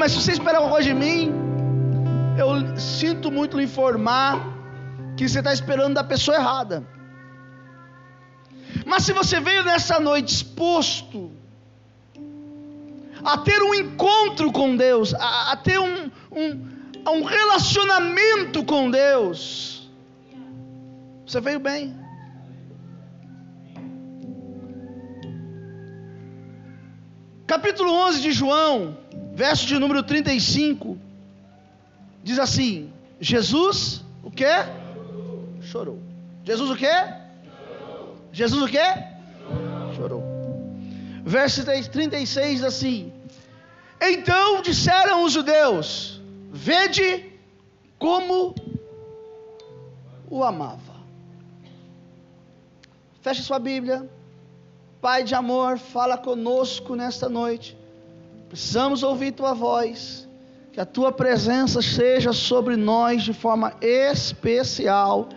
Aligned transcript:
Mas 0.00 0.12
se 0.12 0.20
você 0.22 0.30
espera 0.30 0.58
alguma 0.58 0.74
coisa 0.74 0.88
de 0.88 0.94
mim, 0.94 1.32
eu 2.38 2.78
sinto 2.78 3.32
muito 3.32 3.56
lhe 3.56 3.64
informar 3.64 4.40
que 5.16 5.28
você 5.28 5.40
está 5.40 5.52
esperando 5.52 5.94
da 5.94 6.04
pessoa 6.04 6.36
errada. 6.36 6.86
Mas 8.86 9.02
se 9.02 9.12
você 9.12 9.40
veio 9.40 9.64
nessa 9.64 9.98
noite 9.98 10.32
exposto 10.32 11.32
a 13.24 13.38
ter 13.38 13.60
um 13.60 13.74
encontro 13.74 14.52
com 14.52 14.76
Deus, 14.76 15.12
a, 15.14 15.52
a 15.52 15.56
ter 15.56 15.80
um, 15.80 16.08
um, 16.30 16.68
um 17.14 17.24
relacionamento 17.24 18.64
com 18.64 18.88
Deus, 18.88 19.90
você 21.26 21.40
veio 21.40 21.58
bem. 21.58 21.92
Capítulo 27.48 27.90
11 27.90 28.20
de 28.20 28.30
João, 28.30 28.96
verso 29.38 29.66
de 29.66 29.78
número 29.78 30.02
35, 30.02 30.98
diz 32.24 32.40
assim: 32.40 32.92
Jesus, 33.20 34.04
o 34.20 34.32
que? 34.32 34.44
Chorou. 35.62 36.00
Jesus 36.42 36.70
o 36.70 36.74
que? 36.74 36.96
Jesus 38.32 38.60
o 38.60 38.66
que? 38.66 38.88
Chorou. 39.94 40.24
Verso 41.24 41.64
36 41.64 42.56
diz 42.56 42.64
assim: 42.64 43.12
Então 44.00 44.60
disseram 44.60 45.22
os 45.22 45.32
judeus: 45.32 46.20
Vede 46.50 47.32
como 47.96 48.56
o 50.28 50.42
amava. 50.42 50.96
Feche 53.22 53.42
sua 53.44 53.60
Bíblia. 53.60 54.10
Pai 55.00 55.22
de 55.22 55.36
amor, 55.36 55.78
fala 55.78 56.18
conosco 56.18 56.96
nesta 56.96 57.28
noite. 57.28 57.77
Precisamos 58.48 59.02
ouvir 59.02 59.32
tua 59.32 59.52
voz. 59.52 60.26
Que 60.72 60.80
a 60.80 60.86
tua 60.86 61.10
presença 61.12 61.82
seja 61.82 62.32
sobre 62.32 62.76
nós 62.76 63.22
de 63.22 63.32
forma 63.32 63.74
especial, 63.80 65.28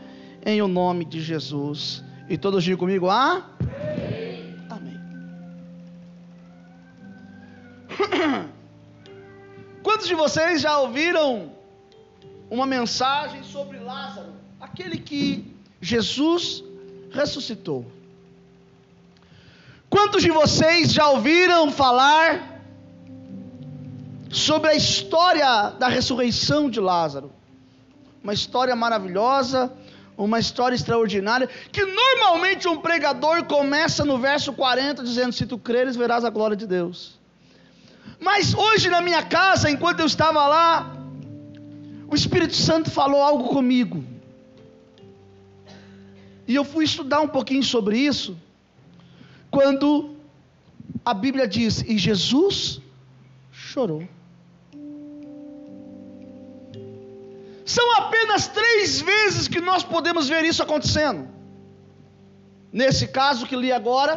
em 0.46 0.62
o 0.62 0.68
nome 0.68 1.04
de 1.04 1.20
Jesus. 1.22 2.04
E 2.30 2.38
todos 2.38 2.64
digam 2.64 2.80
comigo: 2.80 3.10
ah? 3.10 3.50
Amém. 4.70 5.00
Quantos 9.84 10.08
de 10.08 10.16
vocês 10.16 10.62
já 10.62 10.80
ouviram 10.80 11.52
uma 12.50 12.66
mensagem 12.66 13.44
sobre 13.44 13.80
Lázaro, 13.80 14.34
aquele 14.60 14.98
que 14.98 15.56
Jesus 15.82 16.64
ressuscitou? 17.12 17.86
Quantos 19.90 20.22
de 20.22 20.32
vocês 20.32 20.94
já 20.94 21.10
ouviram 21.10 21.70
falar 21.72 22.51
sobre 24.32 24.70
a 24.70 24.76
história 24.76 25.72
da 25.72 25.88
ressurreição 25.88 26.70
de 26.70 26.80
Lázaro? 26.80 27.32
Uma 28.24 28.34
história 28.34 28.76
maravilhosa, 28.76 29.72
uma 30.18 30.40
história 30.40 30.76
extraordinária, 30.76 31.48
que 31.72 31.84
normalmente 31.86 32.68
um 32.68 32.78
pregador 32.78 33.44
começa 33.46 34.06
no 34.06 34.18
verso 34.18 34.54
40 34.54 35.04
dizendo: 35.04 35.34
Se 35.34 35.46
tu 35.46 35.58
creres, 35.58 35.96
verás 35.96 36.24
a 36.24 36.30
glória 36.30 36.56
de 36.56 36.68
Deus. 36.68 37.20
Mas 38.20 38.54
hoje 38.54 38.90
na 38.90 39.02
minha 39.02 39.24
casa, 39.24 39.70
enquanto 39.70 40.00
eu 40.00 40.06
estava 40.06 40.48
lá, 40.48 40.96
o 42.08 42.16
Espírito 42.16 42.56
Santo 42.56 42.92
falou 42.92 43.22
algo 43.22 43.50
comigo. 43.50 44.04
E 46.48 46.56
eu 46.56 46.64
fui 46.64 46.86
estudar 46.86 47.22
um 47.22 47.28
pouquinho 47.28 47.64
sobre 47.64 47.98
isso 47.98 48.38
quando 49.50 50.16
a 51.04 51.14
Bíblia 51.14 51.48
diz: 51.48 51.82
E 51.82 51.98
Jesus 51.98 52.82
chorou. 53.52 54.08
São 57.76 57.88
apenas 57.96 58.48
três 58.48 59.00
vezes 59.00 59.48
que 59.48 59.62
nós 59.62 59.82
podemos 59.82 60.28
ver 60.28 60.44
isso 60.44 60.62
acontecendo. 60.62 61.22
Nesse 62.80 63.08
caso 63.08 63.48
que 63.48 63.56
li 63.56 63.72
agora, 63.72 64.14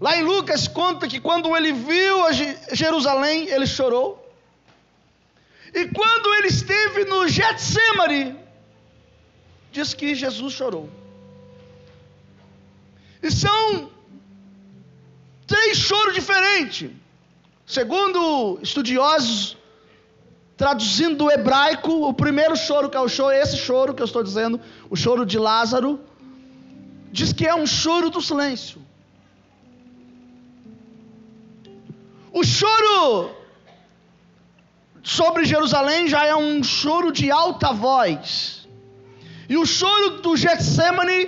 lá 0.00 0.16
em 0.16 0.22
Lucas 0.22 0.66
conta 0.66 1.06
que 1.06 1.20
quando 1.20 1.54
ele 1.54 1.72
viu 1.72 2.16
Jerusalém, 2.72 3.48
ele 3.48 3.66
chorou. 3.66 4.08
E 5.74 5.82
quando 5.88 6.34
ele 6.36 6.48
esteve 6.48 7.04
no 7.04 7.28
Getsemane, 7.28 8.34
diz 9.70 9.92
que 9.92 10.14
Jesus 10.14 10.54
chorou. 10.54 10.88
E 13.22 13.30
são 13.30 13.90
três 15.46 15.76
choros 15.76 16.14
diferentes. 16.14 16.90
Segundo 17.66 18.58
estudiosos, 18.62 19.59
traduzindo 20.60 21.16
do 21.16 21.30
hebraico, 21.30 21.90
o 22.06 22.12
primeiro 22.12 22.54
choro, 22.54 22.90
que 22.90 22.96
é 22.98 23.00
o 23.00 23.08
choro, 23.08 23.34
esse 23.34 23.56
choro 23.56 23.94
que 23.94 24.02
eu 24.02 24.04
estou 24.10 24.22
dizendo, 24.22 24.60
o 24.90 24.96
choro 25.02 25.24
de 25.24 25.38
Lázaro, 25.38 25.98
diz 27.10 27.32
que 27.32 27.46
é 27.46 27.54
um 27.54 27.66
choro 27.66 28.10
do 28.10 28.20
silêncio. 28.20 28.78
O 32.30 32.44
choro 32.44 33.30
sobre 35.02 35.46
Jerusalém 35.46 36.08
já 36.08 36.26
é 36.26 36.36
um 36.36 36.62
choro 36.62 37.10
de 37.10 37.30
alta 37.30 37.72
voz. 37.72 38.68
E 39.48 39.56
o 39.56 39.64
choro 39.64 40.20
do 40.20 40.36
Getsemane 40.36 41.20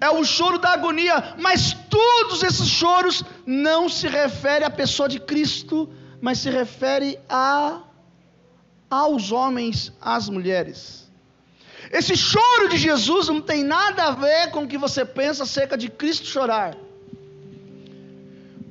é 0.00 0.10
o 0.10 0.24
choro 0.24 0.58
da 0.58 0.70
agonia, 0.70 1.36
mas 1.38 1.72
todos 1.88 2.42
esses 2.42 2.66
choros 2.66 3.22
não 3.46 3.88
se 3.88 4.08
refere 4.08 4.64
à 4.64 4.70
pessoa 4.70 5.08
de 5.08 5.20
Cristo, 5.20 5.88
mas 6.20 6.38
se 6.38 6.50
refere 6.50 7.16
a 7.28 7.93
aos 9.00 9.32
homens, 9.32 9.92
às 10.00 10.28
mulheres. 10.28 11.04
Esse 11.90 12.16
choro 12.16 12.68
de 12.68 12.76
Jesus 12.76 13.28
não 13.28 13.40
tem 13.40 13.62
nada 13.62 14.04
a 14.04 14.10
ver 14.10 14.50
com 14.50 14.64
o 14.64 14.68
que 14.68 14.78
você 14.78 15.04
pensa 15.04 15.44
acerca 15.44 15.76
de 15.76 15.88
Cristo 15.88 16.26
chorar. 16.26 16.76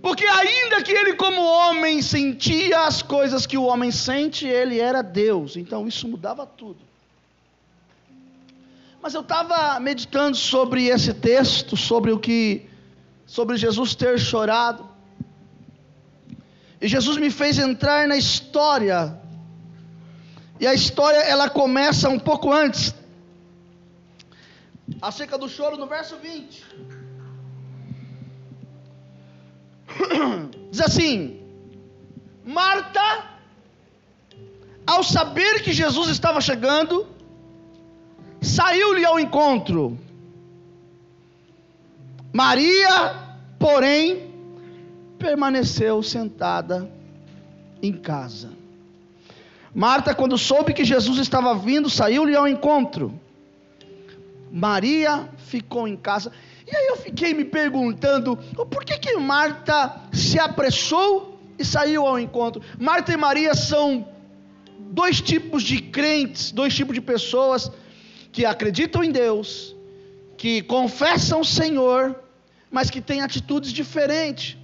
Porque 0.01 0.25
ainda 0.25 0.83
que 0.83 0.91
ele 0.91 1.13
como 1.13 1.41
homem 1.41 2.01
sentia 2.01 2.81
as 2.81 3.01
coisas 3.01 3.45
que 3.45 3.57
o 3.57 3.63
homem 3.63 3.89
sente, 3.89 4.45
ele 4.45 4.77
era 4.79 5.01
Deus. 5.01 5.55
Então 5.55 5.87
isso 5.87 6.07
mudava 6.07 6.45
tudo. 6.45 6.79
Mas 9.01 9.13
eu 9.13 9.21
estava 9.21 9.79
meditando 9.79 10.35
sobre 10.35 10.87
esse 10.87 11.13
texto, 11.13 11.77
sobre 11.77 12.11
o 12.11 12.19
que, 12.19 12.65
sobre 13.25 13.55
Jesus 13.55 13.95
ter 13.95 14.19
chorado. 14.19 14.85
E 16.81 16.87
Jesus 16.87 17.15
me 17.17 17.31
fez 17.31 17.57
entrar 17.57 18.05
na 18.05 18.17
história. 18.17 19.17
E 20.63 20.65
a 20.65 20.73
história 20.73 21.17
ela 21.17 21.49
começa 21.49 22.07
um 22.07 22.17
pouco 22.17 22.49
antes. 22.49 22.95
Acerca 25.01 25.37
do 25.37 25.49
choro 25.49 25.75
no 25.75 25.87
verso 25.87 26.15
20. 26.15 26.63
Diz 30.71 30.79
assim: 30.79 31.41
Marta, 32.45 33.25
ao 34.87 35.03
saber 35.03 35.61
que 35.63 35.73
Jesus 35.73 36.07
estava 36.07 36.39
chegando, 36.39 37.09
saiu-lhe 38.41 39.03
ao 39.03 39.19
encontro. 39.19 39.99
Maria, 42.31 43.37
porém, 43.59 44.33
permaneceu 45.19 46.01
sentada 46.01 46.89
em 47.81 47.91
casa. 47.91 48.62
Marta, 49.73 50.13
quando 50.13 50.37
soube 50.37 50.73
que 50.73 50.85
Jesus 50.85 51.17
estava 51.17 51.55
vindo, 51.55 51.89
saiu-lhe 51.89 52.35
ao 52.35 52.47
encontro. 52.47 53.19
Maria 54.51 55.27
ficou 55.37 55.87
em 55.87 55.97
casa. 55.97 56.31
E 56.71 56.75
aí 56.75 56.87
eu 56.87 56.97
fiquei 56.97 57.33
me 57.33 57.43
perguntando, 57.43 58.37
por 58.69 58.85
que 58.85 58.99
que 58.99 59.17
Marta 59.17 59.99
se 60.11 60.39
apressou 60.39 61.39
e 61.57 61.65
saiu 61.65 62.05
ao 62.05 62.19
encontro? 62.19 62.61
Marta 62.79 63.11
e 63.11 63.17
Maria 63.17 63.55
são 63.55 64.07
dois 64.79 65.19
tipos 65.19 65.63
de 65.63 65.81
crentes, 65.81 66.51
dois 66.51 66.75
tipos 66.75 66.93
de 66.93 67.01
pessoas 67.01 67.71
que 68.31 68.45
acreditam 68.45 69.03
em 69.03 69.11
Deus, 69.11 69.75
que 70.37 70.61
confessam 70.61 71.41
o 71.41 71.45
Senhor, 71.45 72.15
mas 72.69 72.91
que 72.91 73.01
têm 73.01 73.21
atitudes 73.21 73.71
diferentes. 73.71 74.55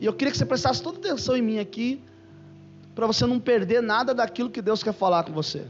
E 0.00 0.06
eu 0.06 0.12
queria 0.12 0.32
que 0.32 0.38
você 0.38 0.46
prestasse 0.46 0.82
toda 0.82 0.98
atenção 0.98 1.36
em 1.36 1.42
mim 1.42 1.58
aqui, 1.60 2.00
para 2.98 3.06
você 3.06 3.24
não 3.26 3.38
perder 3.38 3.80
nada 3.80 4.12
daquilo 4.12 4.50
que 4.50 4.60
Deus 4.60 4.82
quer 4.82 4.92
falar 4.92 5.22
com 5.22 5.32
você. 5.32 5.64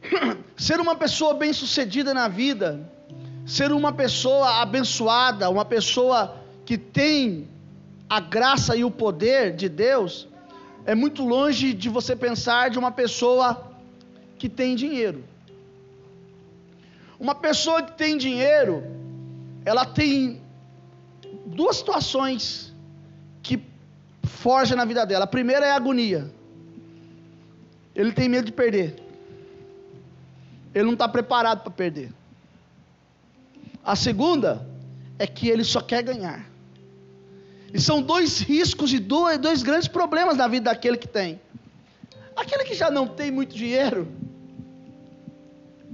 Ser 0.56 0.80
uma 0.80 0.96
pessoa 0.96 1.34
bem-sucedida 1.34 2.14
na 2.14 2.28
vida, 2.28 2.80
ser 3.44 3.72
uma 3.72 3.92
pessoa 3.92 4.62
abençoada, 4.62 5.50
uma 5.50 5.66
pessoa 5.66 6.34
que 6.64 6.78
tem 6.78 7.46
a 8.08 8.20
graça 8.20 8.74
e 8.74 8.82
o 8.82 8.90
poder 8.90 9.54
de 9.54 9.68
Deus, 9.68 10.26
é 10.86 10.94
muito 10.94 11.22
longe 11.26 11.74
de 11.74 11.90
você 11.90 12.16
pensar 12.16 12.70
de 12.70 12.78
uma 12.78 12.90
pessoa 12.90 13.70
que 14.38 14.48
tem 14.48 14.74
dinheiro. 14.74 15.22
Uma 17.20 17.34
pessoa 17.34 17.82
que 17.82 17.92
tem 17.98 18.16
dinheiro, 18.16 18.82
ela 19.62 19.84
tem 19.84 20.40
duas 21.46 21.76
situações 21.76 22.74
que 23.42 23.62
forjam 24.24 24.76
na 24.76 24.84
vida 24.84 25.06
dela. 25.06 25.24
A 25.24 25.28
primeira 25.28 25.64
é 25.64 25.70
a 25.70 25.76
agonia. 25.76 26.30
Ele 27.94 28.12
tem 28.12 28.28
medo 28.28 28.46
de 28.46 28.52
perder. 28.52 29.02
Ele 30.74 30.84
não 30.84 30.92
está 30.92 31.08
preparado 31.08 31.62
para 31.62 31.70
perder. 31.70 32.12
A 33.82 33.94
segunda 33.94 34.66
é 35.18 35.26
que 35.26 35.48
ele 35.48 35.64
só 35.64 35.80
quer 35.80 36.02
ganhar. 36.02 36.44
E 37.72 37.80
são 37.80 38.02
dois 38.02 38.40
riscos 38.40 38.92
e 38.92 38.98
dois, 38.98 39.38
dois 39.38 39.62
grandes 39.62 39.88
problemas 39.88 40.36
na 40.36 40.48
vida 40.48 40.70
daquele 40.70 40.96
que 40.96 41.08
tem. 41.08 41.40
Aquele 42.34 42.64
que 42.64 42.74
já 42.74 42.90
não 42.90 43.06
tem 43.06 43.30
muito 43.30 43.54
dinheiro, 43.54 44.08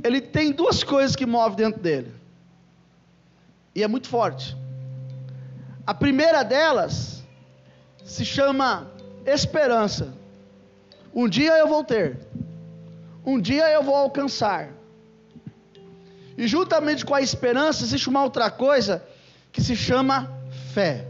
ele 0.02 0.20
tem 0.20 0.50
duas 0.50 0.82
coisas 0.82 1.14
que 1.14 1.24
movem 1.24 1.56
dentro 1.56 1.80
dele. 1.80 2.12
E 3.74 3.82
é 3.82 3.88
muito 3.88 4.08
forte. 4.08 4.56
A 5.86 5.92
primeira 5.92 6.42
delas 6.42 7.22
se 8.04 8.24
chama 8.24 8.90
esperança. 9.26 10.14
Um 11.14 11.28
dia 11.28 11.58
eu 11.58 11.66
vou 11.66 11.82
ter. 11.82 12.18
Um 13.24 13.40
dia 13.40 13.70
eu 13.70 13.82
vou 13.82 13.94
alcançar. 13.94 14.70
E 16.36 16.46
juntamente 16.46 17.04
com 17.04 17.14
a 17.14 17.20
esperança 17.20 17.84
existe 17.84 18.08
uma 18.08 18.22
outra 18.22 18.50
coisa 18.50 19.04
que 19.50 19.60
se 19.60 19.76
chama 19.76 20.32
fé. 20.72 21.06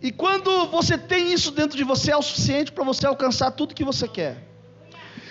E 0.00 0.12
quando 0.12 0.66
você 0.66 0.96
tem 0.96 1.32
isso 1.32 1.50
dentro 1.50 1.76
de 1.76 1.82
você, 1.82 2.12
é 2.12 2.16
o 2.16 2.22
suficiente 2.22 2.70
para 2.70 2.84
você 2.84 3.06
alcançar 3.06 3.50
tudo 3.50 3.74
que 3.74 3.84
você 3.84 4.06
quer. 4.06 4.36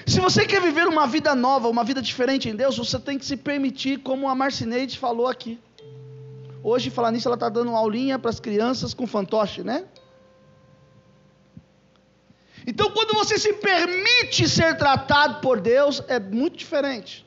Se 0.06 0.20
você 0.20 0.46
quer 0.46 0.62
viver 0.62 0.88
uma 0.88 1.08
vida 1.08 1.34
nova, 1.34 1.68
uma 1.68 1.84
vida 1.84 2.02
diferente 2.02 2.50
em 2.50 2.56
Deus, 2.56 2.78
você 2.78 3.00
tem 3.00 3.18
que 3.18 3.26
se 3.26 3.38
permitir, 3.38 4.00
como 4.00 4.28
a 4.28 4.36
Marcineide 4.36 5.00
falou 5.00 5.28
aqui. 5.28 5.60
Hoje, 6.68 6.90
falar 6.90 7.12
nisso, 7.12 7.28
ela 7.28 7.36
está 7.36 7.48
dando 7.48 7.70
uma 7.70 7.78
aulinha 7.78 8.18
para 8.18 8.32
as 8.32 8.40
crianças 8.40 8.92
com 8.92 9.06
fantoche, 9.06 9.62
né? 9.62 9.86
Então, 12.66 12.90
quando 12.90 13.14
você 13.14 13.38
se 13.38 13.54
permite 13.54 14.50
ser 14.50 14.76
tratado 14.76 15.42
por 15.42 15.62
Deus, 15.62 16.02
é 16.08 16.20
muito 16.20 16.58
diferente. 16.58 17.24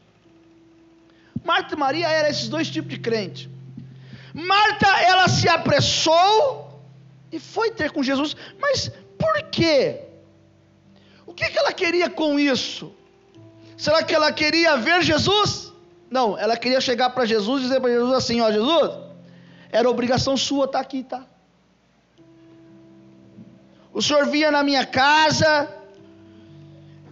Marta 1.45 1.77
e 1.77 1.79
Maria 1.79 2.09
eram 2.09 2.31
esses 2.31 2.49
dois 2.49 2.69
tipos 2.69 2.91
de 2.91 2.99
crente. 2.99 3.49
Marta, 4.35 4.89
ela 5.03 5.29
se 5.29 5.49
apressou 5.49 6.83
e 7.31 7.39
foi 7.39 7.71
ter 7.71 7.93
com 7.93 8.03
Jesus, 8.03 8.35
mas 8.61 8.91
por 9.17 9.45
quê? 9.53 10.01
O 11.25 11.33
que, 11.33 11.49
que 11.49 11.59
ela 11.61 11.73
queria 11.73 12.11
com 12.11 12.41
isso? 12.41 12.93
Será 13.77 14.03
que 14.03 14.17
ela 14.17 14.33
queria 14.33 14.77
ver 14.77 15.01
Jesus? 15.03 15.73
Não, 16.11 16.37
ela 16.37 16.57
queria 16.57 16.81
chegar 16.81 17.11
para 17.11 17.25
Jesus 17.25 17.61
e 17.61 17.67
dizer 17.67 17.81
para 17.81 17.91
Jesus 17.91 18.13
assim: 18.15 18.41
Ó, 18.41 18.51
Jesus, 18.51 19.08
era 19.71 19.89
obrigação 19.89 20.37
sua 20.37 20.65
estar 20.65 20.79
tá 20.79 20.85
aqui, 20.85 21.03
tá? 21.03 21.25
O 23.93 24.03
Senhor 24.03 24.27
vinha 24.27 24.51
na 24.51 24.63
minha 24.63 24.87
casa, 24.87 25.69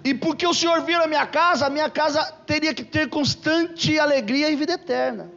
e 0.05 0.15
porque 0.15 0.47
o 0.47 0.55
Senhor 0.55 0.83
vinha 0.83 1.01
na 1.01 1.07
minha 1.07 1.27
casa, 1.27 1.67
a 1.67 1.71
minha 1.71 1.91
casa 1.91 2.23
teria 2.47 2.73
que 2.73 2.85
ter 2.85 3.09
constante 3.09 3.99
alegria 3.99 4.49
e 4.51 4.57
vida 4.57 4.75
eterna. 4.75 5.31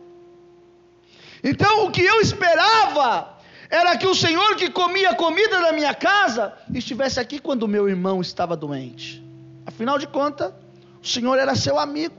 Então 1.44 1.86
o 1.86 1.92
que 1.92 2.01
eu 2.01 2.21
esperava 2.21 3.38
era 3.69 3.98
que 3.98 4.07
o 4.07 4.13
Senhor 4.13 4.56
que 4.56 4.69
comia 4.69 5.15
comida 5.15 5.60
na 5.60 5.72
minha 5.72 5.94
casa 5.94 6.54
estivesse 6.74 7.19
aqui 7.19 7.39
quando 7.39 7.68
meu 7.68 7.88
irmão 7.89 8.22
estava 8.22 8.56
doente. 8.56 9.24
Afinal 9.65 9.98
de 9.98 10.07
contas, 10.07 10.54
o 11.01 11.07
Senhor 11.07 11.38
era 11.38 11.56
seu 11.56 11.80
amigo. 11.80 12.15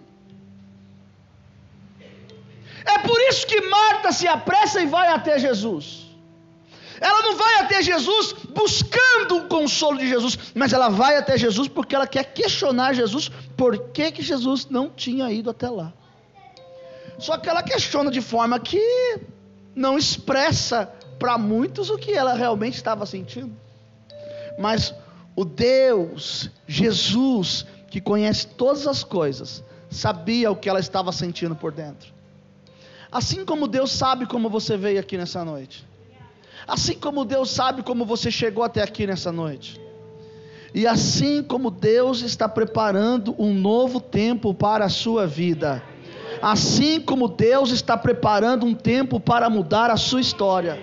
É 2.85 2.99
por 2.99 3.21
isso 3.29 3.47
que 3.47 3.61
Marta 3.61 4.13
se 4.13 4.27
apressa 4.27 4.81
e 4.81 4.87
vai 4.87 5.09
até 5.09 5.39
Jesus. 5.39 6.11
Ela 7.01 7.23
não 7.23 7.37
vai 7.37 7.55
até 7.61 7.83
Jesus 7.83 8.35
buscando 8.51 9.39
o 9.39 9.49
consolo 9.49 9.99
de 9.99 10.07
Jesus, 10.07 10.39
mas 10.55 10.73
ela 10.73 10.91
vai 10.91 11.17
até 11.17 11.39
Jesus 11.39 11.67
porque 11.67 11.95
ela 11.95 12.07
quer 12.07 12.25
questionar 12.25 12.93
Jesus 12.93 13.31
por 13.57 13.79
que, 13.89 14.13
que 14.13 14.23
Jesus 14.23 14.67
não 14.69 14.91
tinha 14.91 15.33
ido 15.33 15.49
até 15.49 15.69
lá. 15.71 15.93
Só 17.19 17.39
que 17.39 17.49
ela 17.49 17.63
questiona 17.63 18.11
de 18.11 18.21
forma 18.21 18.59
que 18.61 19.19
não 19.75 19.97
expressa 19.97 20.93
para 21.19 21.39
muitos 21.39 21.89
o 21.89 21.97
que 21.97 22.13
ela 22.13 22.35
realmente 22.35 22.75
estava 22.75 23.07
sentindo. 23.07 23.55
Mas 24.59 24.95
o 25.35 25.45
Deus, 25.45 26.51
Jesus, 26.67 27.67
que 27.89 28.01
conhece 28.01 28.47
todas 28.47 28.87
as 28.87 29.03
coisas, 29.03 29.65
sabia 29.91 30.51
o 30.51 30.57
que 30.57 30.69
ela 30.69 30.81
estava 30.81 31.13
sentindo 31.13 31.55
por 31.55 31.73
dentro. 31.73 32.20
Assim 33.11 33.45
como 33.45 33.67
Deus 33.67 33.91
sabe 33.93 34.27
como 34.27 34.49
você 34.49 34.77
veio 34.77 35.01
aqui 35.01 35.17
nessa 35.17 35.45
noite. 35.45 35.85
Assim 36.67 36.95
como 36.95 37.25
Deus 37.25 37.51
sabe 37.51 37.83
como 37.83 38.05
você 38.05 38.31
chegou 38.31 38.63
até 38.63 38.83
aqui 38.83 39.07
nessa 39.07 39.33
noite. 39.33 39.81
E 40.73 40.87
assim 40.87 41.43
como 41.43 41.71
Deus 41.71 42.21
está 42.23 42.49
preparando 42.49 43.35
um 43.39 43.53
novo 43.53 44.01
tempo 44.01 44.55
para 44.55 44.85
a 44.85 44.89
sua 44.89 45.27
vida. 45.27 45.83
Assim 46.41 47.01
como 47.01 47.27
Deus 47.27 47.71
está 47.71 47.97
preparando 47.97 48.65
um 48.65 48.75
tempo 48.75 49.19
para 49.19 49.51
mudar 49.51 49.91
a 49.91 49.97
sua 49.97 50.21
história. 50.21 50.81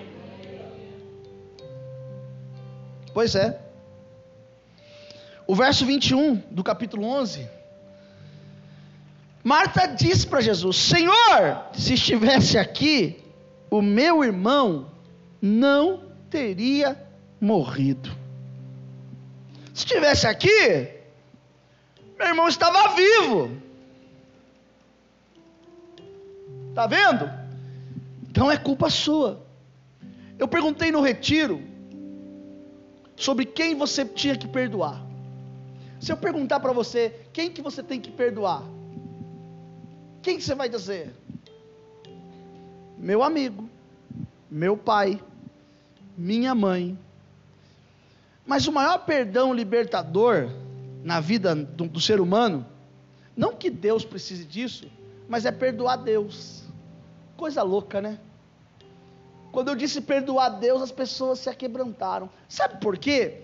Pois 3.14 3.34
é. 3.36 3.60
O 5.48 5.56
verso 5.56 5.86
21 5.86 6.44
do 6.52 6.64
capítulo 6.64 7.06
11. 7.06 7.57
Marta 9.48 9.86
disse 9.88 10.28
para 10.28 10.42
Jesus: 10.42 10.76
Senhor, 10.76 11.70
se 11.74 11.94
estivesse 11.94 12.58
aqui, 12.58 13.24
o 13.72 13.82
meu 13.82 14.22
irmão 14.22 14.92
não 15.42 16.12
teria 16.30 17.02
morrido. 17.40 18.10
Se 19.74 19.86
estivesse 19.86 20.28
aqui, 20.28 20.90
meu 22.20 22.28
irmão 22.28 22.50
estava 22.50 22.94
vivo. 22.94 23.50
Está 26.68 26.86
vendo? 26.86 27.32
Então 28.30 28.52
é 28.52 28.58
culpa 28.58 28.90
sua. 28.90 29.42
Eu 30.38 30.50
perguntei 30.50 30.92
no 30.92 31.00
retiro 31.00 31.62
sobre 33.16 33.46
quem 33.46 33.76
você 33.76 34.04
tinha 34.04 34.36
que 34.36 34.46
perdoar. 34.46 35.02
Se 36.02 36.12
eu 36.12 36.18
perguntar 36.18 36.60
para 36.60 36.74
você, 36.74 37.22
quem 37.32 37.50
que 37.50 37.62
você 37.62 37.82
tem 37.82 38.02
que 38.02 38.12
perdoar? 38.12 38.76
Quem 40.28 40.42
você 40.42 40.54
vai 40.54 40.68
dizer? 40.68 41.16
Meu 42.98 43.24
amigo 43.24 43.70
meu 44.52 44.76
pai, 44.76 45.22
minha 46.18 46.54
mãe. 46.54 47.00
Mas 48.46 48.68
o 48.68 48.74
maior 48.74 49.00
perdão 49.06 49.54
libertador 49.54 50.50
na 51.02 51.22
vida 51.22 51.56
do, 51.56 51.88
do, 51.88 52.02
ser 52.02 52.20
humano, 52.20 52.66
não 53.38 53.56
que 53.56 53.70
Deus 53.70 54.04
precise 54.04 54.44
disso, 54.44 54.90
mas 55.30 55.46
é 55.46 55.52
perdoar 55.52 55.96
Deus. 55.98 56.64
Coisa 57.38 57.64
louca, 57.64 58.02
né? 58.02 58.20
Quando 59.54 59.70
eu 59.70 59.76
disse 59.76 60.02
perdoar 60.02 60.50
Deus, 60.50 60.82
as 60.82 60.92
pessoas 60.92 61.40
se 61.40 61.50
aquebrantaram. 61.50 62.30
Sabe 62.50 62.82
por 62.82 62.98
quê? 62.98 63.44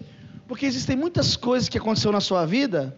Porque 0.49 0.65
existem 0.65 0.97
muitas 0.97 1.37
coisas 1.37 1.69
que 1.69 1.77
aconteceram 1.77 2.11
na 2.11 2.19
sua 2.19 2.45
vida 2.45 2.97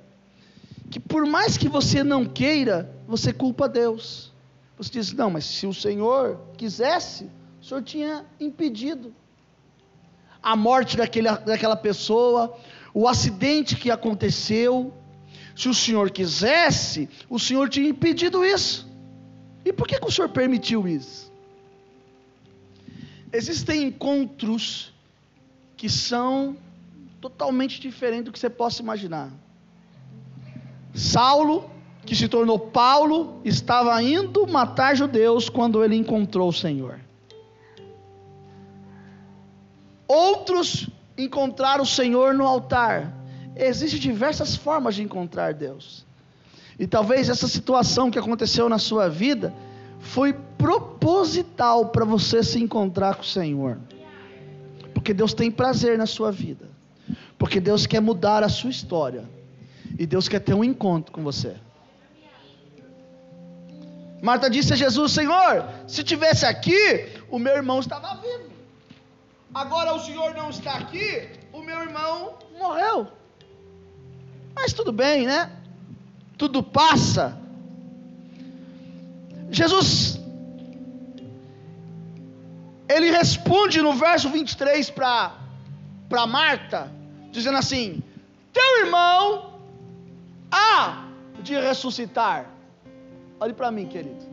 que 0.89 1.00
por 1.00 1.25
mais 1.25 1.58
que 1.58 1.68
você 1.68 2.04
não 2.04 2.25
queira, 2.25 2.94
você 3.08 3.34
culpa 3.34 3.68
Deus. 3.68 4.34
Você 4.77 4.92
diz: 4.92 5.13
"Não, 5.13 5.30
mas 5.30 5.46
se 5.46 5.65
o 5.65 5.74
Senhor 5.74 6.39
quisesse, 6.58 7.30
o 7.62 7.65
senhor 7.65 7.82
tinha 7.82 8.25
impedido 8.39 9.13
a 10.46 10.56
morte 10.56 10.96
daquele, 10.96 11.27
daquela 11.27 11.75
pessoa, 11.75 12.56
o 12.94 13.08
acidente 13.08 13.75
que 13.75 13.89
aconteceu. 13.89 14.94
Se 15.56 15.68
o 15.68 15.74
senhor 15.74 16.12
quisesse, 16.12 17.10
o 17.27 17.39
senhor 17.39 17.68
tinha 17.68 17.89
impedido 17.89 18.46
isso. 18.46 18.88
E 19.65 19.74
por 19.74 19.88
que, 19.88 20.00
que 20.00 20.06
o 20.06 20.12
senhor 20.12 20.30
permitiu 20.30 20.88
isso? 20.88 21.32
Existem 23.34 23.86
encontros 23.86 24.94
que 25.75 25.89
são 25.89 26.56
totalmente 27.20 27.82
diferentes 27.82 28.25
do 28.25 28.32
que 28.32 28.38
você 28.38 28.50
possa 28.50 28.84
imaginar. 28.84 29.32
Saulo, 30.96 31.70
que 32.06 32.16
se 32.16 32.30
tornou 32.30 32.58
Paulo, 32.58 33.42
estava 33.44 34.02
indo 34.02 34.48
matar 34.48 34.96
judeus 34.96 35.50
quando 35.50 35.84
ele 35.84 35.96
encontrou 35.96 36.48
o 36.48 36.54
Senhor. 36.54 37.02
Outros 40.08 40.90
encontraram 41.18 41.84
o 41.84 41.88
Senhor 41.88 42.34
no 42.34 42.46
altar. 42.46 43.14
Existem 43.58 44.00
diversas 44.00 44.56
formas 44.56 44.96
de 44.96 45.04
encontrar 45.04 45.54
Deus. 45.54 46.06
E 46.80 46.88
talvez 46.88 47.30
essa 47.30 47.48
situação 47.48 48.10
que 48.10 48.20
aconteceu 48.20 48.70
na 48.70 48.78
sua 48.78 49.10
vida 49.10 49.54
foi 50.00 50.34
proposital 50.58 51.88
para 51.88 52.06
você 52.06 52.42
se 52.42 52.62
encontrar 52.62 53.16
com 53.16 53.24
o 53.24 53.25
Senhor. 53.25 53.78
Porque 54.94 55.14
Deus 55.14 55.34
tem 55.34 55.52
prazer 55.52 55.98
na 55.98 56.06
sua 56.06 56.32
vida. 56.32 56.70
Porque 57.38 57.60
Deus 57.60 57.86
quer 57.86 58.00
mudar 58.00 58.44
a 58.44 58.50
sua 58.50 58.70
história. 58.70 59.28
E 59.98 60.06
Deus 60.06 60.27
quer 60.27 60.39
ter 60.39 60.54
um 60.54 60.63
encontro 60.63 61.12
com 61.12 61.24
você. 61.24 61.56
Marta 64.22 64.50
disse 64.50 64.74
a 64.74 64.75
Jesus: 64.75 65.12
Senhor, 65.12 65.70
se 65.88 66.04
tivesse 66.04 66.46
aqui, 66.46 67.08
o 67.30 67.38
meu 67.38 67.56
irmão 67.56 67.80
estava 67.80 68.15
vivo. 68.15 68.50
Agora 69.54 69.94
o 69.94 70.00
Senhor 70.00 70.34
não 70.34 70.50
está 70.50 70.74
aqui, 70.74 71.30
o 71.54 71.62
meu 71.62 71.80
irmão 71.82 72.38
morreu. 72.58 73.08
Mas 74.56 74.74
tudo 74.74 74.92
bem, 74.92 75.25
né? 75.25 75.51
Tudo 76.38 76.63
passa. 76.63 77.38
Jesus, 79.51 80.20
ele 82.89 83.12
responde 83.12 83.82
no 83.82 83.94
verso 83.94 84.30
23 84.30 84.89
para 84.89 86.27
Marta, 86.27 86.92
dizendo 87.32 87.58
assim: 87.58 88.04
Teu 88.51 88.86
irmão 88.86 89.55
há 90.56 91.08
de 91.42 91.56
ressuscitar. 91.56 92.50
Olhe 93.40 93.54
para 93.54 93.70
mim, 93.72 93.88
querido. 93.88 94.24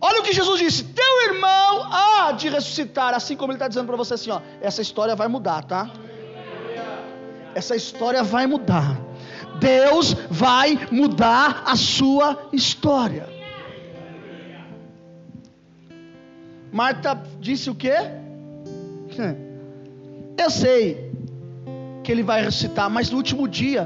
Olha 0.00 0.20
o 0.20 0.22
que 0.22 0.32
Jesus 0.32 0.58
disse: 0.58 0.84
Teu 0.84 1.14
irmão 1.28 1.84
há 1.92 2.32
de 2.32 2.48
ressuscitar, 2.48 3.14
assim 3.14 3.36
como 3.36 3.52
ele 3.52 3.56
está 3.56 3.68
dizendo 3.68 3.86
para 3.86 3.96
você 3.96 4.14
assim: 4.14 4.30
ó, 4.30 4.40
essa 4.60 4.82
história 4.82 5.14
vai 5.14 5.28
mudar, 5.28 5.62
tá? 5.64 5.90
Essa 7.54 7.76
história 7.76 8.22
vai 8.22 8.46
mudar. 8.46 8.98
Deus 9.58 10.14
vai 10.30 10.88
mudar 10.90 11.64
a 11.66 11.76
sua 11.76 12.48
história. 12.52 13.28
Marta 16.72 17.14
disse 17.40 17.68
o 17.68 17.74
quê? 17.74 17.94
Eu 20.42 20.48
sei 20.48 21.12
que 22.02 22.10
ele 22.10 22.22
vai 22.22 22.42
ressuscitar, 22.42 22.88
mas 22.88 23.10
no 23.10 23.18
último 23.18 23.46
dia. 23.46 23.82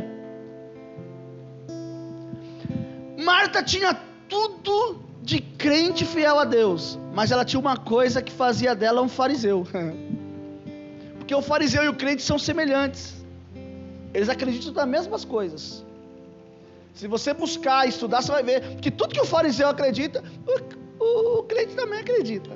Marta 3.25 3.61
tinha 3.61 3.93
tudo 4.29 5.01
de 5.21 5.41
crente 5.41 6.05
fiel 6.05 6.39
a 6.39 6.45
Deus, 6.45 6.97
mas 7.13 7.33
ela 7.33 7.45
tinha 7.45 7.59
uma 7.59 7.77
coisa 7.77 8.23
que 8.23 8.31
fazia 8.31 8.73
dela 8.73 9.03
um 9.03 9.09
fariseu. 9.09 9.67
Porque 11.19 11.35
o 11.35 11.43
fariseu 11.43 11.83
e 11.83 11.89
o 11.89 11.95
crente 11.95 12.23
são 12.23 12.39
semelhantes. 12.39 13.15
Eles 14.13 14.29
acreditam 14.29 14.73
nas 14.75 14.87
mesmas 14.87 15.25
coisas. 15.25 15.85
Se 16.93 17.09
você 17.09 17.35
buscar, 17.35 17.89
estudar, 17.89 18.23
você 18.23 18.31
vai 18.31 18.45
ver 18.45 18.77
que 18.77 18.93
tudo 18.93 19.13
que 19.13 19.21
o 19.21 19.25
fariseu 19.25 19.69
acredita, 19.69 20.23
o, 21.01 21.41
o 21.41 21.43
crente 21.43 21.75
também 21.75 21.99
acredita. 21.99 22.51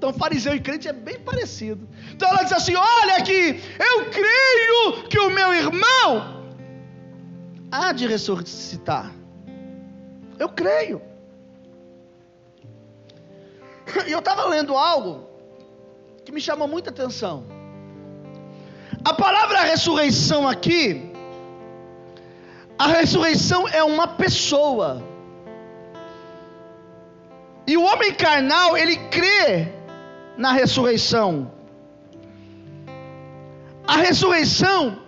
Então, 0.00 0.14
fariseu 0.14 0.54
e 0.54 0.60
crente 0.60 0.88
é 0.88 0.94
bem 0.94 1.20
parecido. 1.20 1.86
Então, 2.10 2.26
ela 2.30 2.42
diz 2.42 2.54
assim: 2.54 2.74
Olha 2.74 3.16
aqui, 3.16 3.62
eu 3.78 4.06
creio 4.08 5.06
que 5.10 5.18
o 5.18 5.28
meu 5.28 5.52
irmão 5.52 6.46
há 7.70 7.92
de 7.92 8.06
ressuscitar. 8.06 9.12
Eu 10.38 10.48
creio. 10.48 11.02
E 14.06 14.10
eu 14.10 14.20
estava 14.20 14.46
lendo 14.46 14.74
algo 14.74 15.28
que 16.24 16.32
me 16.32 16.40
chamou 16.40 16.66
muita 16.66 16.88
atenção. 16.88 17.44
A 19.04 19.12
palavra 19.12 19.64
ressurreição 19.64 20.48
aqui, 20.48 21.12
a 22.78 22.86
ressurreição 22.86 23.68
é 23.68 23.84
uma 23.84 24.08
pessoa. 24.08 25.02
E 27.66 27.76
o 27.76 27.82
homem 27.84 28.14
carnal, 28.14 28.78
ele 28.78 28.96
crê 29.10 29.79
na 30.36 30.52
ressurreição. 30.52 31.50
A 33.86 33.96
ressurreição 33.96 34.98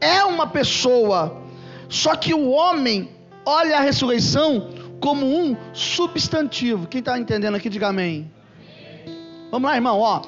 é 0.00 0.24
uma 0.24 0.46
pessoa, 0.46 1.42
só 1.88 2.14
que 2.14 2.32
o 2.32 2.50
homem 2.50 3.10
olha 3.44 3.78
a 3.78 3.80
ressurreição 3.80 4.70
como 5.00 5.26
um 5.26 5.56
substantivo. 5.72 6.86
Quem 6.86 7.00
está 7.00 7.18
entendendo 7.18 7.56
aqui, 7.56 7.68
diga 7.68 7.88
amém. 7.88 8.30
Vamos 9.50 9.68
lá, 9.68 9.74
irmão, 9.76 9.98
ó. 9.98 10.22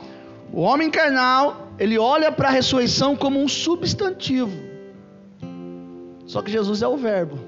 O 0.53 0.61
homem 0.61 0.91
carnal, 0.91 1.69
ele 1.79 1.99
olha 1.99 2.33
para 2.33 2.49
a 2.49 2.51
ressurreição 2.51 3.15
como 3.17 3.41
um 3.41 3.49
substantivo. 3.49 4.53
Só 6.27 6.43
que 6.43 6.51
Jesus 6.51 6.83
é 6.83 6.89
o 6.89 6.97
verbo. 6.97 7.39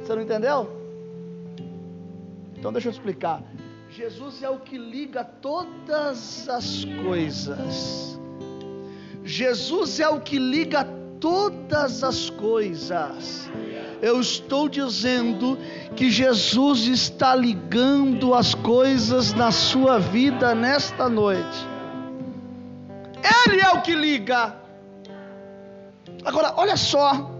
Você 0.00 0.14
não 0.14 0.22
entendeu? 0.22 0.68
Então 2.58 2.72
deixa 2.72 2.88
eu 2.88 2.92
explicar. 2.92 3.42
Jesus 3.90 4.42
é 4.42 4.48
o 4.48 4.58
que 4.58 4.78
liga 4.78 5.24
todas 5.24 6.48
as 6.48 6.84
coisas. 7.04 8.18
Jesus 9.24 10.00
é 10.00 10.08
o 10.08 10.20
que 10.20 10.38
liga 10.38 10.84
todas 11.20 12.02
as 12.02 12.30
coisas 12.30 13.50
eu 14.02 14.20
estou 14.20 14.68
dizendo 14.68 15.58
que 15.94 16.10
Jesus 16.10 16.86
está 16.86 17.34
ligando 17.34 18.34
as 18.34 18.54
coisas 18.54 19.32
na 19.32 19.52
sua 19.52 19.98
vida 19.98 20.54
nesta 20.54 21.08
noite. 21.08 21.68
Ele 23.46 23.60
é 23.60 23.70
o 23.70 23.82
que 23.82 23.94
liga. 23.94 24.56
Agora, 26.24 26.54
olha 26.56 26.76
só. 26.76 27.30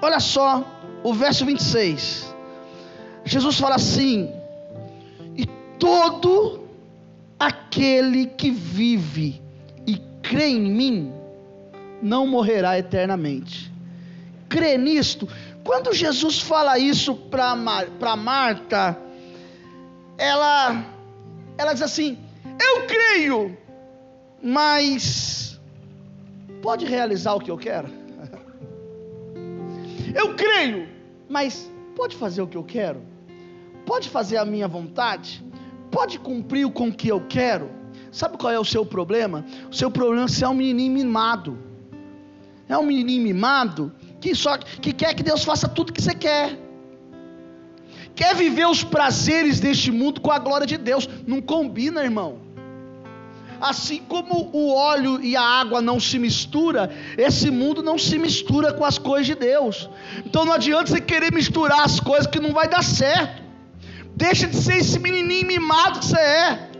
Olha 0.00 0.20
só 0.20 0.64
o 1.02 1.12
verso 1.12 1.44
26. 1.44 2.34
Jesus 3.24 3.58
fala 3.58 3.76
assim: 3.76 4.32
todo 5.78 6.60
aquele 7.38 8.26
que 8.26 8.50
vive 8.50 9.40
e 9.86 9.98
crê 10.22 10.48
em 10.48 10.60
mim 10.60 11.12
não 12.02 12.26
morrerá 12.26 12.78
eternamente 12.78 13.74
crê 14.54 14.78
nisto. 14.78 15.28
Quando 15.64 15.92
Jesus 15.92 16.40
fala 16.40 16.78
isso 16.78 17.16
para 17.16 18.16
Marta, 18.16 18.96
ela, 20.16 20.84
ela 21.58 21.72
diz 21.72 21.82
assim: 21.82 22.16
Eu 22.60 22.86
creio, 22.86 23.58
mas 24.40 25.60
pode 26.62 26.86
realizar 26.86 27.34
o 27.34 27.40
que 27.40 27.50
eu 27.50 27.58
quero? 27.58 27.88
Eu 30.14 30.36
creio, 30.36 30.88
mas 31.28 31.68
pode 31.96 32.14
fazer 32.14 32.40
o 32.40 32.46
que 32.46 32.56
eu 32.56 32.62
quero? 32.62 33.02
Pode 33.84 34.08
fazer 34.08 34.36
a 34.36 34.44
minha 34.44 34.68
vontade? 34.68 35.44
Pode 35.94 36.18
cumprir 36.18 36.68
com 36.70 36.88
o 36.88 36.92
que 36.92 37.06
eu 37.06 37.20
quero? 37.20 37.70
Sabe 38.10 38.36
qual 38.36 38.52
é 38.52 38.58
o 38.58 38.64
seu 38.64 38.84
problema? 38.84 39.44
O 39.70 39.72
seu 39.72 39.88
problema 39.88 40.24
é 40.24 40.28
ser 40.28 40.46
um 40.46 40.52
menininho 40.52 40.92
mimado. 40.92 41.56
É 42.68 42.76
um 42.76 42.82
menininho 42.82 43.22
mimado 43.22 43.92
que 44.20 44.34
só 44.34 44.58
que 44.58 44.92
quer 44.92 45.14
que 45.14 45.22
Deus 45.22 45.44
faça 45.44 45.68
tudo 45.68 45.92
que 45.92 46.02
você 46.02 46.12
quer. 46.12 46.58
Quer 48.12 48.34
viver 48.34 48.66
os 48.66 48.82
prazeres 48.82 49.60
deste 49.60 49.92
mundo 49.92 50.20
com 50.20 50.32
a 50.32 50.38
glória 50.40 50.66
de 50.66 50.76
Deus. 50.76 51.08
Não 51.28 51.40
combina, 51.40 52.02
irmão. 52.02 52.40
Assim 53.60 54.02
como 54.08 54.50
o 54.52 54.74
óleo 54.74 55.22
e 55.22 55.36
a 55.36 55.42
água 55.42 55.80
não 55.80 56.00
se 56.00 56.18
mistura, 56.18 56.90
esse 57.16 57.52
mundo 57.52 57.84
não 57.84 57.96
se 57.96 58.18
mistura 58.18 58.72
com 58.72 58.84
as 58.84 58.98
coisas 58.98 59.28
de 59.28 59.36
Deus. 59.36 59.88
Então 60.26 60.44
não 60.44 60.54
adianta 60.54 60.90
você 60.90 61.00
querer 61.00 61.32
misturar 61.32 61.82
as 61.82 62.00
coisas 62.00 62.26
que 62.26 62.40
não 62.40 62.50
vai 62.50 62.66
dar 62.66 62.82
certo. 62.82 63.43
Deixa 64.16 64.46
de 64.46 64.56
ser 64.56 64.76
esse 64.76 64.98
menininho 64.98 65.46
mimado 65.46 65.98
que 65.98 66.06
você 66.06 66.18
é. 66.18 66.70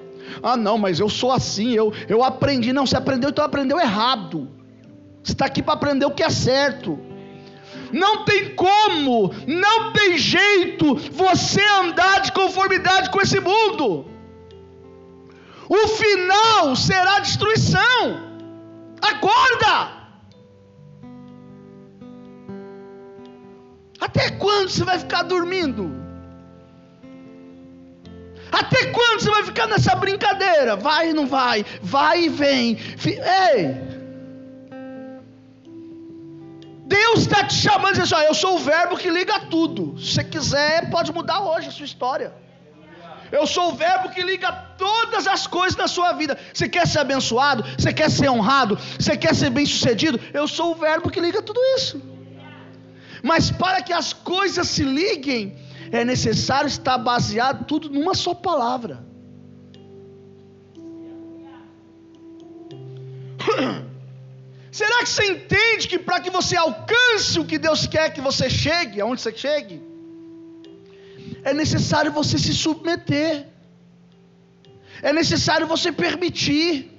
Ah, 0.42 0.56
não, 0.56 0.76
mas 0.78 1.00
eu 1.00 1.08
sou 1.08 1.32
assim, 1.32 1.72
eu, 1.72 1.92
eu 2.08 2.22
aprendi. 2.22 2.72
Não, 2.72 2.86
você 2.86 2.96
aprendeu, 2.96 3.30
então 3.30 3.44
aprendeu 3.44 3.80
errado. 3.80 4.48
Você 5.22 5.32
está 5.32 5.46
aqui 5.46 5.62
para 5.62 5.74
aprender 5.74 6.04
o 6.04 6.10
que 6.10 6.22
é 6.22 6.30
certo. 6.30 6.98
Não 7.92 8.24
tem 8.24 8.54
como, 8.54 9.32
não 9.46 9.92
tem 9.92 10.18
jeito 10.18 10.94
você 11.12 11.62
andar 11.82 12.20
de 12.20 12.32
conformidade 12.32 13.10
com 13.10 13.20
esse 13.20 13.40
mundo. 13.40 14.06
O 15.68 15.88
final 15.88 16.76
será 16.76 17.20
destruição. 17.20 18.34
Acorda! 19.00 20.04
Até 24.00 24.30
quando 24.32 24.68
você 24.68 24.84
vai 24.84 24.98
ficar 24.98 25.22
dormindo? 25.22 26.03
Até 28.54 28.86
quando 28.86 29.20
você 29.20 29.30
vai 29.30 29.42
ficar 29.44 29.66
nessa 29.66 29.94
brincadeira? 29.96 30.76
Vai 30.76 31.10
e 31.10 31.12
não 31.12 31.26
vai, 31.26 31.64
vai 31.82 32.24
e 32.24 32.28
vem. 32.28 32.78
Ei! 33.04 33.94
Deus 36.86 37.20
está 37.20 37.42
te 37.44 37.54
chamando 37.54 37.96
e 37.96 38.02
diz 38.02 38.12
assim: 38.12 38.26
Eu 38.26 38.34
sou 38.34 38.54
o 38.56 38.58
verbo 38.58 38.96
que 38.96 39.10
liga 39.10 39.40
tudo. 39.50 39.98
Se 39.98 40.14
você 40.14 40.24
quiser, 40.24 40.90
pode 40.90 41.12
mudar 41.12 41.40
hoje 41.40 41.68
a 41.68 41.72
sua 41.72 41.84
história. 41.84 42.32
Eu 43.32 43.46
sou 43.46 43.70
o 43.70 43.74
verbo 43.74 44.10
que 44.10 44.22
liga 44.22 44.52
todas 44.78 45.26
as 45.26 45.46
coisas 45.46 45.76
na 45.76 45.88
sua 45.88 46.12
vida. 46.12 46.38
Você 46.52 46.68
quer 46.68 46.86
ser 46.86 47.00
abençoado? 47.00 47.64
Você 47.76 47.92
quer 47.92 48.08
ser 48.08 48.28
honrado? 48.28 48.78
Você 48.98 49.16
quer 49.16 49.34
ser 49.34 49.50
bem 49.50 49.66
sucedido? 49.66 50.20
Eu 50.32 50.46
sou 50.46 50.72
o 50.72 50.74
verbo 50.76 51.10
que 51.10 51.20
liga 51.20 51.42
tudo 51.42 51.60
isso. 51.76 52.00
Mas 53.20 53.50
para 53.50 53.82
que 53.82 53.92
as 53.92 54.12
coisas 54.12 54.68
se 54.68 54.84
liguem, 54.84 55.56
é 56.00 56.04
necessário 56.04 56.66
estar 56.66 56.98
baseado 56.98 57.64
tudo 57.66 57.88
numa 57.88 58.14
só 58.14 58.34
palavra. 58.34 58.96
Será 64.72 64.98
que 65.04 65.08
você 65.08 65.24
entende 65.34 65.86
que 65.86 65.98
para 65.98 66.18
que 66.20 66.30
você 66.30 66.56
alcance 66.56 67.38
o 67.38 67.44
que 67.44 67.58
Deus 67.58 67.86
quer 67.86 68.12
que 68.12 68.20
você 68.20 68.50
chegue, 68.50 69.00
aonde 69.00 69.20
você 69.20 69.32
chegue, 69.44 69.80
é 71.44 71.54
necessário 71.54 72.10
você 72.10 72.38
se 72.38 72.52
submeter, 72.52 73.46
é 75.00 75.12
necessário 75.12 75.66
você 75.74 75.92
permitir, 75.92 76.90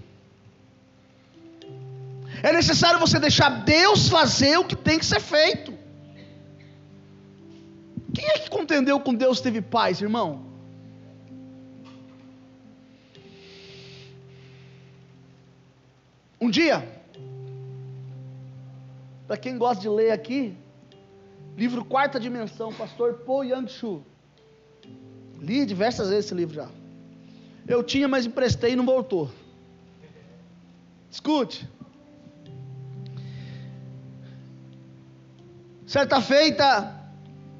é 2.41 2.53
necessário 2.53 2.97
você 3.05 3.19
deixar 3.19 3.49
Deus 3.65 4.07
fazer 4.07 4.57
o 4.57 4.63
que 4.63 4.75
tem 4.75 4.97
que 4.97 5.05
ser 5.05 5.19
feito. 5.19 5.74
Quem 8.15 8.25
é 8.29 8.39
que 8.39 8.49
contendeu 8.49 8.97
com 8.99 9.13
Deus 9.13 9.41
teve 9.41 9.61
paz, 9.61 10.01
irmão? 10.01 10.45
Um 16.39 16.49
dia, 16.49 16.87
para 19.27 19.35
quem 19.35 19.57
gosta 19.57 19.81
de 19.81 19.89
ler 19.89 20.11
aqui, 20.11 20.55
livro 21.57 21.83
Quarta 21.83 22.19
Dimensão, 22.19 22.71
pastor 22.73 23.15
Po 23.25 23.43
Yang 23.43 23.71
Shu. 23.71 24.03
Li 25.39 25.65
diversas 25.65 26.09
vezes 26.09 26.25
esse 26.25 26.35
livro 26.35 26.55
já. 26.55 26.69
Eu 27.67 27.83
tinha, 27.83 28.07
mas 28.07 28.25
emprestei 28.25 28.73
e 28.73 28.75
não 28.75 28.85
voltou. 28.85 29.29
Escute. 31.11 31.67
Certa 35.85 36.21
feita, 36.21 37.04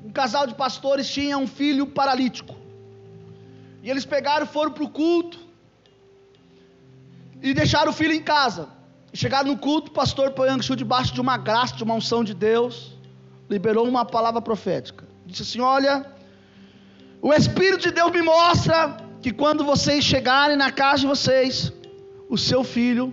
um 0.06 0.12
casal 0.12 0.46
de 0.46 0.54
pastores 0.54 1.10
tinha 1.10 1.36
um 1.36 1.48
filho 1.48 1.88
paralítico. 1.88 2.56
E 3.82 3.90
eles 3.90 4.06
pegaram, 4.06 4.46
foram 4.46 4.72
para 4.72 4.84
o 4.84 4.90
culto 4.90 5.40
e 7.42 7.54
deixaram 7.56 7.90
o 7.90 7.94
filho 7.94 8.14
em 8.14 8.22
casa. 8.22 8.70
Chegaram 9.12 9.52
no 9.52 9.58
culto, 9.58 9.90
o 9.90 9.94
pastor 9.94 10.32
Poyangshu, 10.32 10.76
debaixo 10.76 11.12
de 11.14 11.22
uma 11.22 11.38
graça, 11.38 11.76
de 11.76 11.84
uma 11.84 11.96
unção 11.96 12.24
de 12.24 12.36
Deus, 12.36 12.96
liberou 13.50 13.88
uma 13.88 14.06
palavra 14.06 14.42
profética. 14.42 15.06
Disse 15.26 15.42
assim: 15.42 15.60
Olha, 15.62 16.06
o 17.22 17.34
Espírito 17.34 17.84
de 17.84 17.92
Deus 17.92 18.12
me 18.12 18.22
mostra 18.22 18.98
que 19.24 19.32
quando 19.32 19.66
vocês 19.66 20.04
chegarem 20.04 20.56
na 20.56 20.72
casa 20.72 21.00
de 21.00 21.08
vocês, 21.08 21.74
o 22.30 22.38
seu 22.38 22.64
filho 22.64 23.12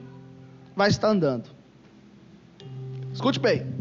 vai 0.76 0.90
estar 0.90 1.08
andando. 1.08 1.48
Escute 3.14 3.40
bem. 3.40 3.71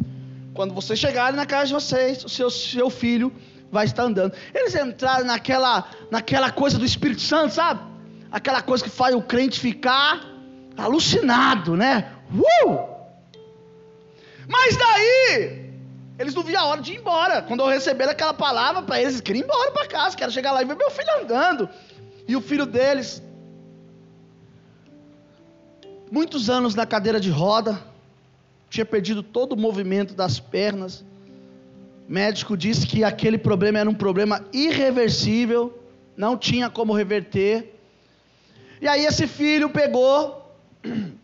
Quando 0.54 0.74
vocês 0.74 1.00
chegarem 1.00 1.36
na 1.36 1.46
casa 1.46 1.68
de 1.68 1.74
vocês, 1.74 2.24
o 2.26 2.30
seu, 2.30 2.50
seu 2.50 2.90
filho 2.90 3.34
vai 3.72 3.86
estar 3.86 4.04
andando. 4.04 4.34
Eles 4.54 4.76
entraram 4.76 5.26
naquela, 5.26 5.88
naquela 6.10 6.52
coisa 6.52 6.78
do 6.78 6.86
Espírito 6.86 7.22
Santo, 7.22 7.54
sabe? 7.54 7.80
Aquela 8.32 8.62
coisa 8.62 8.84
que 8.84 8.90
faz 8.90 9.16
o 9.16 9.22
crente 9.22 9.60
ficar 9.60 10.22
alucinado, 10.78 11.78
né? 11.78 12.12
Uh! 12.34 12.92
Mas 14.48 14.76
daí, 14.76 15.72
eles 16.20 16.36
não 16.36 16.44
viam 16.44 16.62
a 16.62 16.66
hora 16.66 16.82
de 16.82 16.94
ir 16.94 16.98
embora. 16.98 17.42
Quando 17.42 17.62
eu 17.62 17.68
receber 17.68 18.10
aquela 18.10 18.34
palavra 18.34 18.82
para 18.82 19.00
eles, 19.00 19.14
eles 19.14 19.22
queriam 19.22 19.44
ir 19.44 19.46
embora 19.46 19.72
para 19.72 19.88
casa, 19.88 20.18
quero 20.18 20.32
chegar 20.32 20.52
lá 20.52 20.62
e 20.62 20.66
ver 20.66 20.76
meu 20.76 20.92
filho 20.92 21.22
andando. 21.22 21.70
E 22.28 22.36
o 22.36 22.42
filho 22.42 22.66
deles, 22.66 23.24
muitos 26.12 26.50
anos 26.50 26.76
na 26.76 26.86
cadeira 26.86 27.20
de 27.20 27.30
roda, 27.30 27.91
tinha 28.72 28.86
perdido 28.86 29.22
todo 29.22 29.54
o 29.54 29.58
movimento 29.58 30.16
das 30.16 30.40
pernas. 30.40 31.06
O 32.10 32.12
médico 32.12 32.58
disse 32.58 32.88
que 32.88 33.04
aquele 33.04 33.38
problema 33.38 33.78
era 33.78 33.90
um 33.90 33.94
problema 33.94 34.44
irreversível, 34.52 35.80
não 36.18 36.36
tinha 36.36 36.72
como 36.72 36.92
reverter. 36.94 37.76
E 38.82 38.88
aí 38.88 39.06
esse 39.06 39.28
filho 39.28 39.70
pegou 39.70 40.42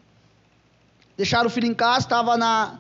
Deixaram 1.18 1.48
o 1.48 1.50
filho 1.50 1.66
em 1.66 1.74
casa, 1.74 2.05
estava 2.05 2.38
na. 2.38 2.79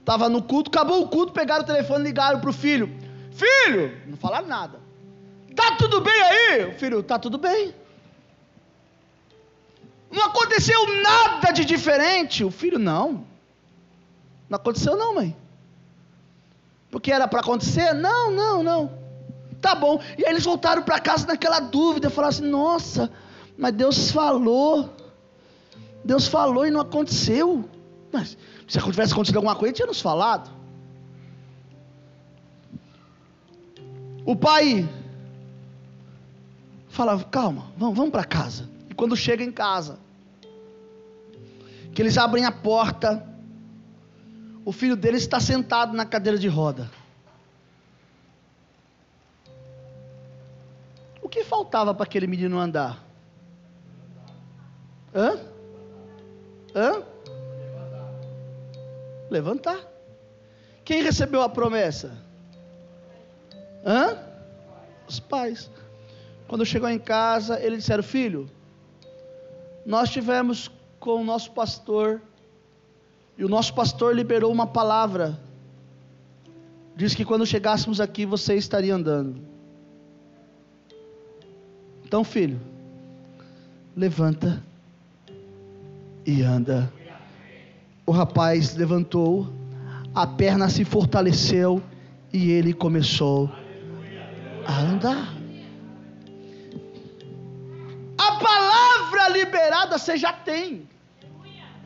Estava 0.00 0.28
no 0.28 0.42
culto, 0.42 0.68
acabou 0.68 1.02
o 1.02 1.08
culto, 1.08 1.32
pegaram 1.32 1.62
o 1.62 1.66
telefone 1.66 2.04
ligaram 2.04 2.38
para 2.38 2.50
o 2.50 2.52
filho. 2.52 2.94
Filho! 3.32 3.96
Não 4.06 4.16
falaram 4.16 4.46
nada. 4.46 4.78
Tá 5.56 5.76
tudo 5.76 6.02
bem 6.02 6.22
aí? 6.22 6.66
O 6.66 6.72
filho, 6.74 7.02
tá 7.02 7.18
tudo 7.18 7.38
bem. 7.38 7.74
Não 10.18 10.26
aconteceu 10.26 11.00
nada 11.00 11.52
de 11.52 11.64
diferente. 11.64 12.42
O 12.42 12.50
filho, 12.50 12.76
não. 12.76 13.24
Não 14.50 14.56
aconteceu 14.56 14.96
não, 14.96 15.14
mãe. 15.14 15.36
Porque 16.90 17.12
era 17.12 17.28
para 17.28 17.38
acontecer? 17.38 17.92
Não, 17.92 18.32
não, 18.32 18.60
não. 18.64 18.98
Tá 19.60 19.76
bom. 19.76 20.00
E 20.18 20.24
aí 20.24 20.32
eles 20.32 20.44
voltaram 20.44 20.82
para 20.82 20.98
casa 20.98 21.24
naquela 21.24 21.60
dúvida, 21.60 22.10
falaram 22.10 22.30
assim: 22.30 22.48
"Nossa, 22.48 23.12
mas 23.56 23.72
Deus 23.72 24.10
falou. 24.10 24.92
Deus 26.04 26.26
falou 26.26 26.66
e 26.66 26.70
não 26.70 26.80
aconteceu. 26.80 27.68
Mas 28.12 28.36
se 28.66 28.80
tivesse 28.80 29.12
acontecido 29.12 29.36
alguma 29.36 29.54
coisa, 29.54 29.72
tinha 29.72 29.86
nos 29.86 30.00
falado. 30.00 30.50
O 34.24 34.34
pai 34.34 34.88
fala: 36.88 37.22
calma, 37.22 37.70
vamos, 37.76 37.96
vamos 37.96 38.10
para 38.10 38.24
casa. 38.24 38.68
E 38.90 38.94
quando 38.94 39.16
chega 39.16 39.44
em 39.44 39.52
casa, 39.52 40.07
que 41.98 42.02
eles 42.02 42.16
abrem 42.16 42.44
a 42.44 42.52
porta, 42.52 43.26
o 44.64 44.70
filho 44.70 44.94
deles 44.94 45.22
está 45.22 45.40
sentado 45.40 45.96
na 45.96 46.06
cadeira 46.06 46.38
de 46.38 46.46
roda. 46.46 46.88
O 51.20 51.28
que 51.28 51.42
faltava 51.42 51.92
para 51.92 52.04
aquele 52.04 52.28
menino 52.28 52.56
andar? 52.56 53.04
Hã? 55.12 55.40
Hã? 56.72 57.02
Levantar. 59.28 59.80
Quem 60.84 61.02
recebeu 61.02 61.42
a 61.42 61.48
promessa? 61.48 62.16
Hã? 63.84 64.16
Os 65.08 65.18
pais. 65.18 65.68
Quando 66.46 66.64
chegou 66.64 66.88
em 66.88 67.00
casa, 67.00 67.60
eles 67.60 67.80
disseram: 67.80 68.04
Filho, 68.04 68.48
nós 69.84 70.10
tivemos 70.10 70.70
com 70.98 71.20
o 71.20 71.24
nosso 71.24 71.50
pastor, 71.52 72.20
e 73.36 73.44
o 73.44 73.48
nosso 73.48 73.72
pastor 73.74 74.14
liberou 74.14 74.50
uma 74.50 74.66
palavra. 74.66 75.38
Diz 76.96 77.14
que 77.14 77.24
quando 77.24 77.46
chegássemos 77.46 78.00
aqui 78.00 78.26
você 78.26 78.56
estaria 78.56 78.94
andando. 78.94 79.40
Então, 82.04 82.24
filho, 82.24 82.60
levanta 83.94 84.62
e 86.26 86.42
anda. 86.42 86.92
O 88.04 88.10
rapaz 88.10 88.74
levantou, 88.74 89.52
a 90.14 90.26
perna 90.26 90.68
se 90.68 90.84
fortaleceu 90.84 91.82
e 92.32 92.50
ele 92.50 92.72
começou 92.72 93.50
a 94.66 94.80
andar. 94.80 95.34
A 98.16 98.32
palavra 98.32 98.77
liberada 99.28 99.98
você 99.98 100.16
já 100.16 100.32
tem. 100.32 100.88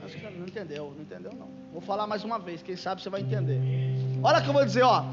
Acho 0.05 0.17
que 0.17 0.31
não 0.31 0.47
entendeu, 0.47 0.93
não 0.97 1.03
entendeu 1.03 1.33
não. 1.33 1.49
Vou 1.73 1.81
falar 1.81 2.07
mais 2.07 2.25
uma 2.25 2.39
vez, 2.39 2.63
quem 2.63 2.77
sabe 2.77 3.01
você 3.01 3.11
vai 3.11 3.21
entender. 3.21 3.61
Olha 4.23 4.39
o 4.39 4.43
que 4.43 4.49
eu 4.49 4.53
vou 4.53 4.65
dizer, 4.65 4.83
ó. 4.83 5.05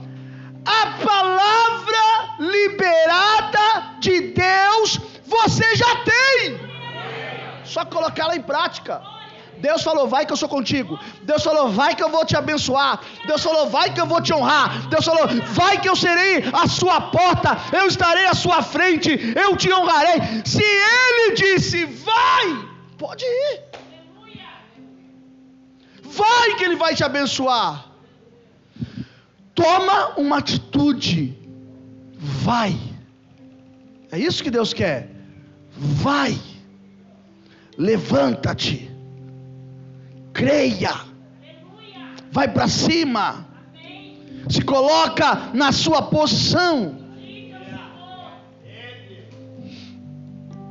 A 0.65 1.05
palavra 1.05 2.35
liberada 2.39 3.99
de 3.99 4.33
Deus 4.33 4.99
você 5.25 5.75
já 5.75 6.03
tem. 6.03 6.59
Só 7.63 7.85
colocar 7.85 8.23
ela 8.23 8.35
em 8.35 8.41
prática. 8.41 9.01
Deus 9.59 9.83
falou, 9.83 10.07
vai 10.07 10.25
que 10.25 10.33
eu 10.33 10.37
sou 10.37 10.49
contigo. 10.49 10.97
Deus 11.23 11.43
falou, 11.43 11.69
vai 11.69 11.95
que 11.95 12.03
eu 12.03 12.09
vou 12.09 12.25
te 12.25 12.35
abençoar. 12.35 13.01
Deus 13.27 13.43
falou, 13.43 13.69
vai 13.69 13.93
que 13.93 13.99
eu 13.99 14.05
vou 14.05 14.21
te 14.21 14.33
honrar. 14.33 14.87
Deus 14.87 15.05
falou, 15.05 15.27
vai 15.53 15.79
que 15.79 15.89
eu 15.89 15.95
serei 15.95 16.43
a 16.53 16.67
sua 16.67 17.01
porta. 17.01 17.57
Eu 17.71 17.87
estarei 17.87 18.25
à 18.25 18.33
sua 18.33 18.61
frente. 18.61 19.09
Eu 19.35 19.55
te 19.55 19.71
honrarei. 19.71 20.21
Se 20.45 20.63
Ele 20.63 21.35
disse, 21.35 21.85
vai, 21.85 22.65
pode 22.97 23.25
ir. 23.25 23.69
Vai 26.03 26.55
que 26.55 26.63
Ele 26.63 26.75
vai 26.75 26.95
te 26.95 27.03
abençoar. 27.03 27.85
Toma 29.53 30.13
uma 30.17 30.37
atitude. 30.37 31.37
Vai. 32.17 32.77
É 34.11 34.17
isso 34.17 34.41
que 34.41 34.49
Deus 34.49 34.73
quer. 34.73 35.09
Vai. 35.71 36.37
Levanta-te 37.77 38.88
creia, 40.39 40.95
vai 42.31 42.47
para 42.47 42.67
cima, 42.69 43.45
se 44.49 44.61
coloca 44.61 45.51
na 45.53 45.73
sua 45.73 46.01
posição. 46.03 46.97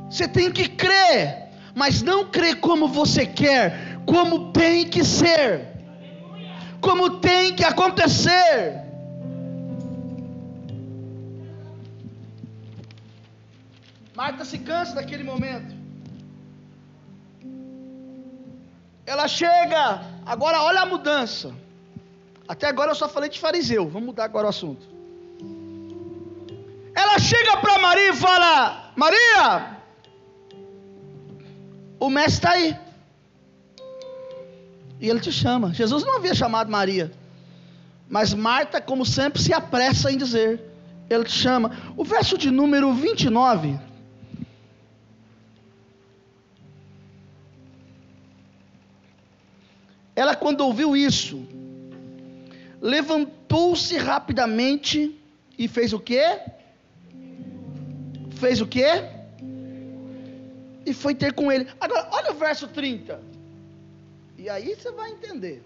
Você 0.09 0.27
tem 0.27 0.51
que 0.51 0.67
crer, 0.67 1.49
mas 1.75 2.01
não 2.01 2.25
crer 2.25 2.55
como 2.59 2.87
você 2.87 3.27
quer, 3.27 3.99
como 4.07 4.51
tem 4.51 4.87
que 4.89 5.03
ser, 5.03 5.67
como 6.81 7.19
tem 7.19 7.53
que 7.53 7.63
acontecer. 7.63 8.83
Marta 14.15 14.43
se 14.43 14.57
cansa 14.57 14.95
daquele 14.95 15.23
momento. 15.23 15.78
Ela 19.09 19.27
chega, 19.27 20.03
agora 20.23 20.61
olha 20.61 20.81
a 20.81 20.85
mudança. 20.85 21.51
Até 22.47 22.67
agora 22.67 22.91
eu 22.91 22.95
só 22.95 23.09
falei 23.09 23.27
de 23.27 23.39
fariseu, 23.39 23.89
vamos 23.89 24.09
mudar 24.09 24.25
agora 24.25 24.45
o 24.45 24.49
assunto. 24.49 24.85
Ela 26.93 27.17
chega 27.17 27.57
para 27.57 27.79
Maria 27.79 28.09
e 28.09 28.15
fala: 28.15 28.93
Maria, 28.95 29.77
o 31.99 32.07
mestre 32.07 32.33
está 32.33 32.51
aí. 32.51 32.77
E 34.99 35.09
ele 35.09 35.19
te 35.19 35.31
chama. 35.31 35.73
Jesus 35.73 36.05
não 36.05 36.17
havia 36.17 36.35
chamado 36.35 36.69
Maria. 36.69 37.11
Mas 38.07 38.31
Marta, 38.31 38.79
como 38.79 39.03
sempre, 39.07 39.41
se 39.41 39.51
apressa 39.51 40.11
em 40.11 40.17
dizer: 40.17 40.61
Ele 41.09 41.23
te 41.23 41.33
chama. 41.33 41.71
O 41.97 42.03
verso 42.03 42.37
de 42.37 42.51
número 42.51 42.93
29. 42.93 43.88
Ela, 50.19 50.35
quando 50.35 50.59
ouviu 50.59 50.97
isso, 50.97 51.47
levantou-se 52.81 53.95
rapidamente 53.95 55.17
e 55.57 55.65
fez 55.65 55.93
o 55.93 55.99
quê? 55.99 56.41
Fez 58.31 58.59
o 58.59 58.67
quê? 58.67 59.01
E 60.85 60.93
foi 60.93 61.15
ter 61.15 61.31
com 61.31 61.49
ele. 61.49 61.69
Agora, 61.79 62.09
olha 62.11 62.31
o 62.31 62.33
verso 62.33 62.67
30. 62.67 63.17
E 64.37 64.49
aí 64.49 64.75
você 64.75 64.91
vai 64.91 65.09
entender. 65.09 65.63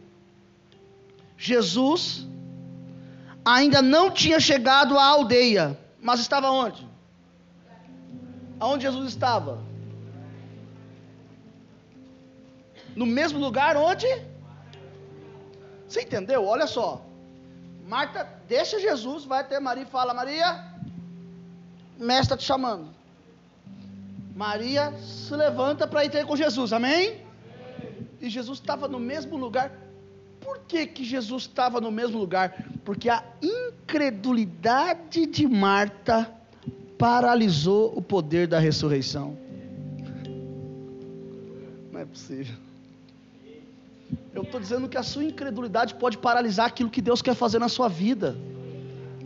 Jesus 1.36 2.28
ainda 3.44 3.82
não 3.82 4.12
tinha 4.12 4.39
chegado 4.39 5.00
à 5.00 5.04
aldeia, 5.04 5.76
mas 6.00 6.20
estava 6.20 6.52
onde? 6.52 6.88
Aonde 8.60 8.84
Jesus 8.84 9.10
estava? 9.10 9.60
No 12.96 13.08
mesmo 13.08 13.39
lugar 13.39 13.76
onde? 13.76 14.06
Você 15.94 16.02
entendeu? 16.02 16.44
Olha 16.44 16.66
só. 16.66 17.06
Marta 17.88 18.28
deixa 18.48 18.80
Jesus, 18.80 19.26
vai 19.26 19.42
até 19.42 19.60
Maria 19.60 19.84
e 19.84 19.86
fala: 19.86 20.12
Maria, 20.12 20.66
mestre 22.00 22.24
está 22.24 22.38
te 22.38 22.44
chamando. 22.46 22.88
Maria 24.36 24.92
se 24.98 25.36
levanta 25.36 25.86
para 25.86 26.04
ir 26.04 26.10
ter 26.10 26.26
com 26.26 26.36
Jesus, 26.36 26.74
amém? 26.74 27.22
E 28.20 28.28
Jesus 28.28 28.58
estava 28.58 28.88
no 28.88 29.00
mesmo 29.00 29.38
lugar. 29.38 29.72
Por 30.42 30.62
que, 30.62 30.88
que 30.88 31.06
Jesus 31.06 31.44
estava 31.44 31.80
no 31.80 31.92
mesmo 31.92 32.18
lugar? 32.18 32.66
Porque 32.84 33.08
a 33.08 33.24
incredulidade 33.40 35.28
de 35.28 35.48
Marta 35.48 36.34
paralisou 36.98 37.96
o 37.96 38.02
poder 38.02 38.48
da 38.48 38.58
ressurreição. 38.58 39.38
Não 41.92 42.00
é 42.00 42.06
possível. 42.06 42.73
Eu 44.34 44.43
estou 44.43 44.60
dizendo 44.60 44.89
que 44.89 44.97
a 44.97 45.04
sua 45.04 45.23
incredulidade 45.23 45.95
pode 45.95 46.17
paralisar 46.17 46.67
aquilo 46.67 46.89
que 46.89 47.02
Deus 47.02 47.21
quer 47.21 47.36
fazer 47.36 47.60
na 47.60 47.69
sua 47.69 47.88
vida. 47.88 48.36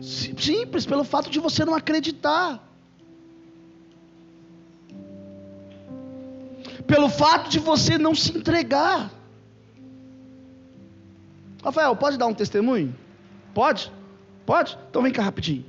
Simples, 0.00 0.86
pelo 0.86 1.04
fato 1.04 1.30
de 1.30 1.40
você 1.40 1.64
não 1.64 1.74
acreditar. 1.74 2.62
Pelo 6.86 7.08
fato 7.08 7.50
de 7.50 7.58
você 7.58 7.98
não 7.98 8.14
se 8.14 8.36
entregar. 8.36 9.10
Rafael, 11.62 11.94
pode 11.96 12.16
dar 12.16 12.26
um 12.26 12.34
testemunho? 12.34 12.94
Pode? 13.52 13.92
Pode? 14.46 14.78
Então 14.88 15.02
vem 15.02 15.12
cá 15.12 15.22
rapidinho. 15.22 15.64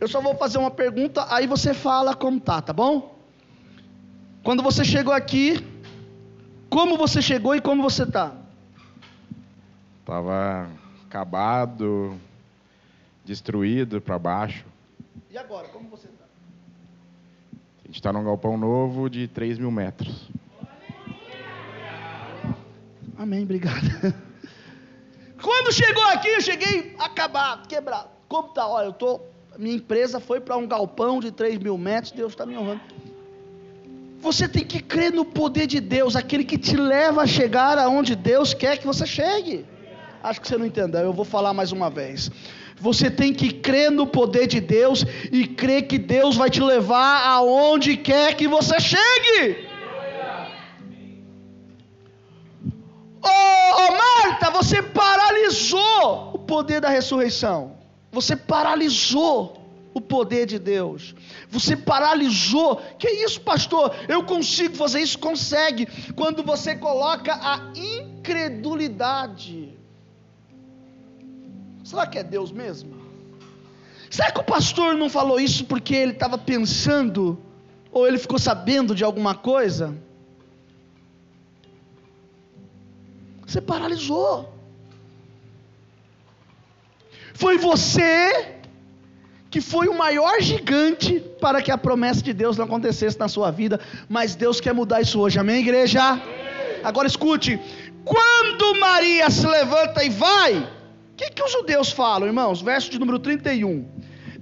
Eu 0.00 0.08
só 0.08 0.20
vou 0.20 0.34
fazer 0.34 0.58
uma 0.58 0.70
pergunta, 0.70 1.26
aí 1.30 1.46
você 1.46 1.72
fala 1.72 2.14
como 2.14 2.40
tá, 2.40 2.60
tá 2.60 2.72
bom? 2.72 3.18
Quando 4.42 4.62
você 4.62 4.84
chegou 4.84 5.14
aqui, 5.14 5.64
como 6.72 6.96
você 6.96 7.20
chegou 7.20 7.54
e 7.54 7.60
como 7.60 7.82
você 7.82 8.06
tá? 8.06 8.34
Tava 10.06 10.70
acabado, 11.04 12.18
destruído 13.22 14.00
para 14.00 14.18
baixo. 14.18 14.64
E 15.30 15.36
agora, 15.36 15.68
como 15.68 15.90
você 15.90 16.08
tá? 16.08 16.24
A 17.84 17.86
gente 17.86 17.96
está 17.96 18.10
num 18.10 18.24
galpão 18.24 18.56
novo 18.56 19.10
de 19.10 19.28
3 19.28 19.58
mil 19.58 19.70
metros. 19.70 20.30
Amém, 23.18 23.42
obrigado. 23.42 23.84
Quando 25.42 25.74
chegou 25.74 26.04
aqui, 26.04 26.28
eu 26.28 26.40
cheguei 26.40 26.96
acabado, 26.98 27.68
quebrado. 27.68 28.08
Como 28.26 28.48
tá? 28.48 28.66
Olha, 28.66 28.86
eu 28.86 28.94
tô. 28.94 29.20
Minha 29.58 29.76
empresa 29.76 30.18
foi 30.18 30.40
para 30.40 30.56
um 30.56 30.66
galpão 30.66 31.20
de 31.20 31.30
3 31.30 31.58
mil 31.58 31.76
metros, 31.76 32.12
Deus 32.12 32.32
está 32.32 32.46
me 32.46 32.56
honrando. 32.56 32.80
Você 34.22 34.46
tem 34.46 34.64
que 34.64 34.80
crer 34.80 35.12
no 35.12 35.24
poder 35.24 35.66
de 35.66 35.80
Deus, 35.80 36.14
aquele 36.14 36.44
que 36.44 36.56
te 36.56 36.76
leva 36.76 37.22
a 37.22 37.26
chegar 37.26 37.76
aonde 37.76 38.14
Deus 38.14 38.54
quer 38.54 38.78
que 38.78 38.86
você 38.86 39.04
chegue. 39.04 39.66
Acho 40.22 40.40
que 40.40 40.46
você 40.46 40.56
não 40.56 40.64
entendeu, 40.64 41.00
eu 41.00 41.12
vou 41.12 41.24
falar 41.24 41.52
mais 41.52 41.72
uma 41.72 41.90
vez. 41.90 42.30
Você 42.80 43.10
tem 43.10 43.34
que 43.34 43.52
crer 43.52 43.90
no 43.90 44.06
poder 44.06 44.46
de 44.46 44.60
Deus 44.60 45.04
e 45.32 45.44
crer 45.44 45.88
que 45.88 45.98
Deus 45.98 46.36
vai 46.36 46.48
te 46.48 46.62
levar 46.62 47.26
aonde 47.26 47.96
quer 47.96 48.36
que 48.36 48.46
você 48.46 48.78
chegue. 48.78 49.68
Ô 53.24 53.28
oh, 53.28 53.92
Marta, 54.04 54.50
você 54.50 54.80
paralisou 54.80 56.30
o 56.34 56.38
poder 56.38 56.80
da 56.80 56.88
ressurreição. 56.88 57.76
Você 58.12 58.36
paralisou 58.36 59.61
o 59.94 60.00
poder 60.00 60.46
de 60.46 60.58
Deus. 60.58 61.14
Você 61.50 61.76
paralisou. 61.76 62.76
Que 62.98 63.08
isso, 63.08 63.40
pastor? 63.40 63.94
Eu 64.08 64.24
consigo 64.24 64.74
fazer 64.74 65.00
isso? 65.00 65.18
Consegue. 65.18 65.86
Quando 66.14 66.42
você 66.42 66.74
coloca 66.76 67.34
a 67.34 67.72
incredulidade. 67.74 69.78
Será 71.84 72.06
que 72.06 72.18
é 72.18 72.24
Deus 72.24 72.50
mesmo? 72.50 73.02
Será 74.10 74.30
que 74.30 74.40
o 74.40 74.44
pastor 74.44 74.94
não 74.94 75.08
falou 75.08 75.40
isso 75.40 75.64
porque 75.64 75.94
ele 75.94 76.12
estava 76.12 76.38
pensando 76.38 77.38
ou 77.90 78.06
ele 78.06 78.18
ficou 78.18 78.38
sabendo 78.38 78.94
de 78.94 79.04
alguma 79.04 79.34
coisa? 79.34 79.96
Você 83.46 83.60
paralisou. 83.60 84.52
Foi 87.34 87.58
você 87.58 88.61
que 89.52 89.60
foi 89.60 89.86
o 89.86 89.96
maior 89.96 90.40
gigante 90.40 91.20
para 91.38 91.60
que 91.60 91.70
a 91.70 91.76
promessa 91.76 92.22
de 92.22 92.32
Deus 92.32 92.56
não 92.56 92.64
acontecesse 92.64 93.18
na 93.18 93.28
sua 93.28 93.50
vida, 93.50 93.78
mas 94.08 94.34
Deus 94.34 94.60
quer 94.60 94.72
mudar 94.72 95.02
isso 95.02 95.20
hoje, 95.20 95.38
amém, 95.38 95.60
igreja? 95.60 96.00
Agora 96.82 97.06
escute: 97.06 97.60
quando 98.04 98.80
Maria 98.80 99.30
se 99.30 99.46
levanta 99.46 100.02
e 100.02 100.08
vai, 100.08 100.58
o 100.58 101.16
que, 101.16 101.30
que 101.30 101.42
os 101.42 101.52
judeus 101.52 101.92
falam, 101.92 102.26
irmãos? 102.26 102.62
Verso 102.62 102.90
de 102.90 102.98
número 102.98 103.18
31. 103.18 103.86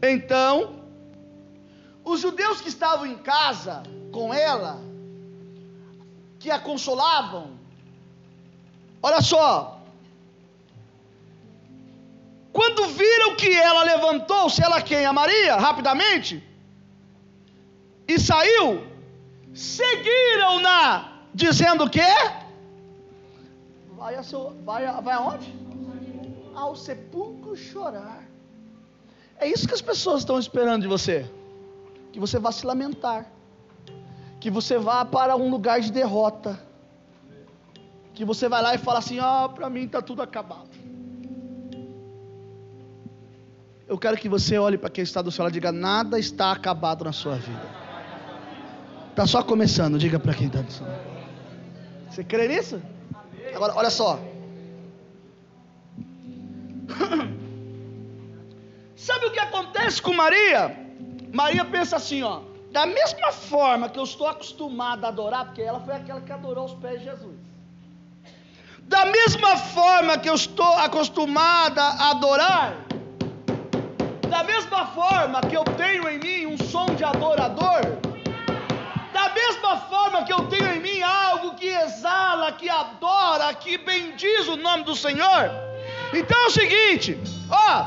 Então, 0.01 0.77
os 2.05 2.21
judeus 2.21 2.61
que 2.61 2.69
estavam 2.69 3.05
em 3.05 3.19
casa 3.19 3.83
com 4.13 4.33
ela, 4.33 4.81
que 6.39 6.51
a 6.53 6.59
consolavam, 6.59 7.59
Olha 9.03 9.23
só. 9.23 9.80
Quando 12.53 12.87
viram 12.89 13.37
que 13.37 13.53
ela 13.53 13.83
levantou-se, 13.85 14.63
ela 14.63 14.83
quem? 14.83 15.05
A 15.07 15.13
Maria, 15.13 15.57
rapidamente, 15.57 16.43
e 18.09 18.19
saiu, 18.19 18.85
seguiram-na, 19.55 21.13
dizendo 21.33 21.85
o 21.85 21.91
quê? 21.91 22.13
Vai, 23.97 24.17
a 24.17 24.23
seu, 24.23 24.53
vai, 24.65 24.85
vai 25.01 25.15
aonde? 25.15 25.55
Ao 26.55 26.75
sepulcro 26.75 27.57
chorar. 27.57 28.25
É 29.39 29.47
isso 29.47 29.69
que 29.69 29.75
as 29.75 29.81
pessoas 29.81 30.21
estão 30.21 30.39
esperando 30.39 30.83
de 30.83 30.89
você. 30.89 31.31
Que 32.13 32.19
você 32.19 32.39
vá 32.39 32.51
se 32.51 32.67
lamentar. 32.67 33.27
Que 34.41 34.51
você 34.51 34.77
vá 34.77 35.05
para 35.05 35.37
um 35.37 35.49
lugar 35.49 35.81
de 35.81 35.93
derrota 35.93 36.59
que 38.21 38.25
você 38.25 38.49
vai 38.49 38.61
lá 38.61 38.75
e 38.75 38.79
fala 38.79 38.99
assim: 38.99 39.19
"Ah, 39.19 39.49
para 39.49 39.71
mim 39.71 39.85
está 39.85 40.03
tudo 40.03 40.21
acabado". 40.21 40.69
Eu 43.91 43.99
quero 43.99 44.17
que 44.17 44.29
você 44.29 44.57
olhe 44.57 44.79
para 44.79 44.89
quem 44.89 45.03
está 45.03 45.21
do 45.21 45.33
seu 45.33 45.43
lado 45.43 45.53
e 45.53 45.55
diga: 45.55 45.73
nada 45.73 46.17
está 46.17 46.53
acabado 46.53 47.05
na 47.05 47.13
sua 47.13 47.35
vida. 47.35 47.67
Está 49.11 49.27
só 49.27 49.43
começando, 49.43 49.99
diga 49.99 50.17
para 50.17 50.33
quem 50.33 50.47
está 50.47 50.61
do 50.61 50.71
seu 50.71 50.87
lado. 50.87 51.01
Você 52.09 52.23
crê 52.23 52.47
nisso? 52.47 52.81
Agora, 53.53 53.75
olha 53.75 53.91
só. 53.91 54.21
Sabe 58.95 59.27
o 59.27 59.33
que 59.33 59.41
acontece 59.41 60.01
com 60.01 60.15
Maria? 60.15 60.73
Maria 61.33 61.65
pensa 61.65 61.97
assim, 61.97 62.23
ó. 62.23 62.43
Da 62.71 62.87
mesma 62.87 63.33
forma 63.33 63.89
que 63.89 63.99
eu 63.99 64.05
estou 64.05 64.29
acostumada 64.29 65.09
a 65.09 65.11
adorar, 65.11 65.47
porque 65.47 65.63
ela 65.63 65.81
foi 65.81 65.95
aquela 65.95 66.21
que 66.21 66.31
adorou 66.31 66.67
os 66.67 66.75
pés 66.75 67.01
de 67.01 67.07
Jesus. 67.07 67.35
Da 68.83 69.07
mesma 69.07 69.57
forma 69.57 70.17
que 70.17 70.31
eu 70.31 70.35
estou 70.35 70.77
acostumada 70.77 71.83
a 71.83 72.11
adorar, 72.11 72.90
da 74.31 74.45
mesma 74.45 74.87
forma 74.87 75.41
que 75.41 75.57
eu 75.57 75.65
tenho 75.65 76.09
em 76.09 76.19
mim 76.19 76.47
um 76.47 76.57
som 76.57 76.87
de 76.95 77.03
adorador, 77.03 77.81
da 79.13 79.29
mesma 79.35 79.77
forma 79.77 80.23
que 80.23 80.33
eu 80.33 80.47
tenho 80.47 80.73
em 80.73 80.81
mim 80.81 81.03
algo 81.03 81.55
que 81.55 81.69
que 82.53 82.69
adora, 82.69 83.53
que 83.55 83.77
bendiz 83.77 84.47
o 84.47 84.57
nome 84.57 84.85
do 84.85 84.95
Senhor. 84.95 85.51
Então 86.15 86.45
é 86.45 86.47
o 86.47 86.51
seguinte, 86.51 87.19
ó, 87.51 87.87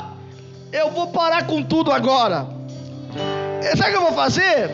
eu 0.70 0.90
vou 0.90 1.08
parar 1.08 1.46
com 1.46 1.62
tudo 1.62 1.90
agora. 1.90 2.46
Sabe 3.76 3.90
o 3.90 3.92
que 3.92 3.96
eu 3.96 4.02
vou 4.02 4.12
fazer? 4.12 4.70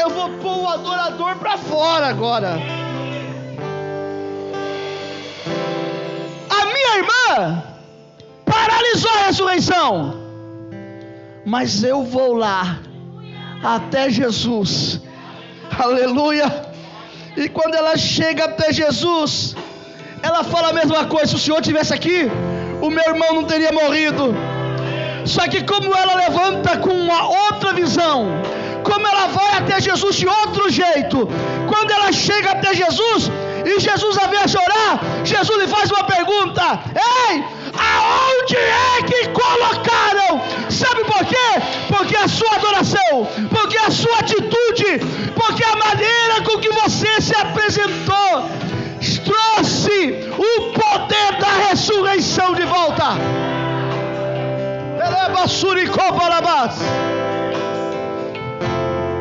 Eu 0.00 0.10
vou 0.10 0.30
pôr 0.38 0.62
o 0.62 0.68
adorador 0.68 1.36
para 1.36 1.58
fora 1.58 2.06
agora. 2.06 2.56
A 6.50 6.64
minha 6.66 6.98
irmã 6.98 7.73
paralisou 8.64 9.10
a 9.10 9.26
ressurreição. 9.26 10.14
Mas 11.44 11.84
eu 11.84 12.02
vou 12.02 12.34
lá 12.34 12.78
até 13.62 14.08
Jesus. 14.10 15.00
Aleluia. 15.78 16.48
E 17.36 17.48
quando 17.48 17.74
ela 17.74 17.96
chega 17.96 18.44
até 18.44 18.72
Jesus, 18.72 19.54
ela 20.22 20.42
fala 20.44 20.68
a 20.70 20.72
mesma 20.72 21.04
coisa. 21.06 21.26
Se 21.26 21.36
o 21.36 21.38
Senhor 21.38 21.60
tivesse 21.60 21.92
aqui, 21.92 22.30
o 22.80 22.88
meu 22.90 23.04
irmão 23.12 23.34
não 23.34 23.44
teria 23.44 23.72
morrido. 23.72 24.34
Só 25.26 25.42
que 25.48 25.62
como 25.64 25.94
ela 25.94 26.14
levanta 26.14 26.78
com 26.78 26.90
uma 26.90 27.28
outra 27.46 27.72
visão, 27.72 28.26
como 28.82 29.06
ela 29.06 29.26
vai 29.28 29.52
até 29.58 29.80
Jesus 29.80 30.16
de 30.16 30.26
outro 30.26 30.70
jeito, 30.70 31.28
quando 31.68 31.90
ela 31.90 32.12
chega 32.12 32.52
até 32.52 32.74
Jesus 32.74 33.30
e 33.64 33.80
Jesus 33.80 34.18
a 34.18 34.26
vê 34.26 34.36
a 34.36 34.48
chorar, 34.48 35.00
Jesus 35.24 35.58
lhe 35.62 35.68
faz 35.68 35.90
uma 35.90 36.04
pergunta: 36.04 36.80
Ei, 36.94 37.44
aonde 37.78 38.56
é 38.56 39.02
que 39.02 39.28
colocaram? 39.28 40.40
Sabe 40.70 41.04
por 41.04 41.24
quê? 41.24 41.62
Porque 41.88 42.16
a 42.16 42.28
sua 42.28 42.54
adoração, 42.56 43.28
porque 43.50 43.78
a 43.78 43.90
sua 43.90 44.18
atitude, 44.18 45.00
porque 45.34 45.64
a 45.64 45.76
maneira 45.76 46.42
com 46.44 46.58
que 46.58 46.70
você 46.70 47.20
se 47.20 47.34
apresentou 47.34 48.64
trouxe 49.24 50.30
o 50.38 50.72
poder 50.72 51.38
da 51.40 51.68
ressurreição 51.68 52.54
de 52.54 52.64
volta. 52.64 53.16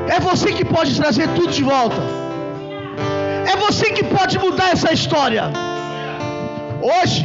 É 0.08 0.20
você 0.20 0.54
que 0.54 0.66
pode 0.66 0.96
trazer 0.96 1.28
tudo 1.30 1.52
de 1.52 1.64
volta. 1.64 2.02
É 3.54 3.56
você 3.56 3.92
que 3.92 4.04
pode 4.04 4.40
mudar 4.40 4.72
essa 4.72 4.92
história. 4.92 5.44
Hoje, 6.82 7.24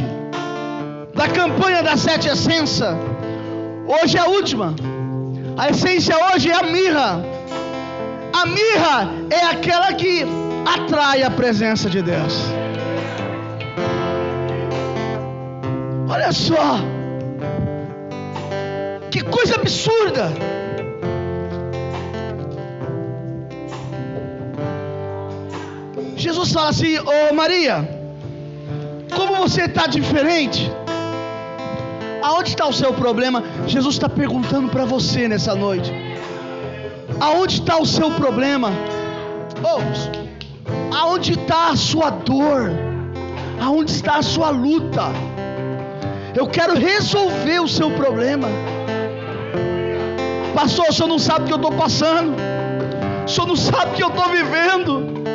da 1.15 1.27
campanha 1.27 1.81
da 1.81 1.97
sete 1.97 2.27
essências, 2.27 2.95
hoje 3.87 4.15
é 4.15 4.19
a 4.21 4.27
última. 4.27 4.75
A 5.57 5.69
essência 5.71 6.15
hoje 6.27 6.51
é 6.51 6.53
a 6.53 6.61
mirra. 6.61 7.25
A 8.31 8.45
mirra 8.45 9.11
é 9.31 9.43
aquela 9.47 9.91
que 9.93 10.23
atrai 10.75 11.23
a 11.23 11.31
presença 11.31 11.89
de 11.89 12.03
Deus. 12.03 12.35
Olha 16.07 16.31
só. 16.31 16.79
Que 19.09 19.21
coisa 19.23 19.55
absurda! 19.55 20.58
Jesus 26.19 26.51
fala 26.51 26.69
assim: 26.69 26.97
Ô 26.97 27.03
oh, 27.31 27.33
Maria, 27.33 27.87
como 29.15 29.37
você 29.37 29.63
está 29.63 29.87
diferente? 29.87 30.69
Aonde 32.21 32.49
está 32.49 32.67
o 32.67 32.73
seu 32.73 32.93
problema? 32.93 33.41
Jesus 33.65 33.95
está 33.95 34.09
perguntando 34.09 34.67
para 34.67 34.83
você 34.83 35.29
nessa 35.29 35.55
noite. 35.55 35.91
Aonde 37.21 37.61
está 37.61 37.77
o 37.77 37.85
seu 37.85 38.11
problema? 38.11 38.69
Oh, 39.63 40.95
aonde 40.95 41.39
está 41.39 41.69
a 41.69 41.75
sua 41.77 42.09
dor? 42.09 42.69
Aonde 43.61 43.91
está 43.91 44.17
a 44.17 44.21
sua 44.21 44.49
luta? 44.49 45.05
Eu 46.35 46.47
quero 46.47 46.77
resolver 46.77 47.61
o 47.61 47.67
seu 47.67 47.91
problema. 47.91 48.49
Pastor, 50.53 50.87
o 50.89 50.93
senhor 50.93 51.07
não 51.07 51.19
sabe 51.19 51.45
o 51.45 51.47
que 51.47 51.53
eu 51.53 51.57
estou 51.57 51.71
passando. 51.71 52.35
O 53.25 53.29
senhor 53.29 53.47
não 53.47 53.55
sabe 53.55 53.91
o 53.91 53.95
que 53.95 54.03
eu 54.03 54.09
estou 54.09 54.29
vivendo. 54.29 55.28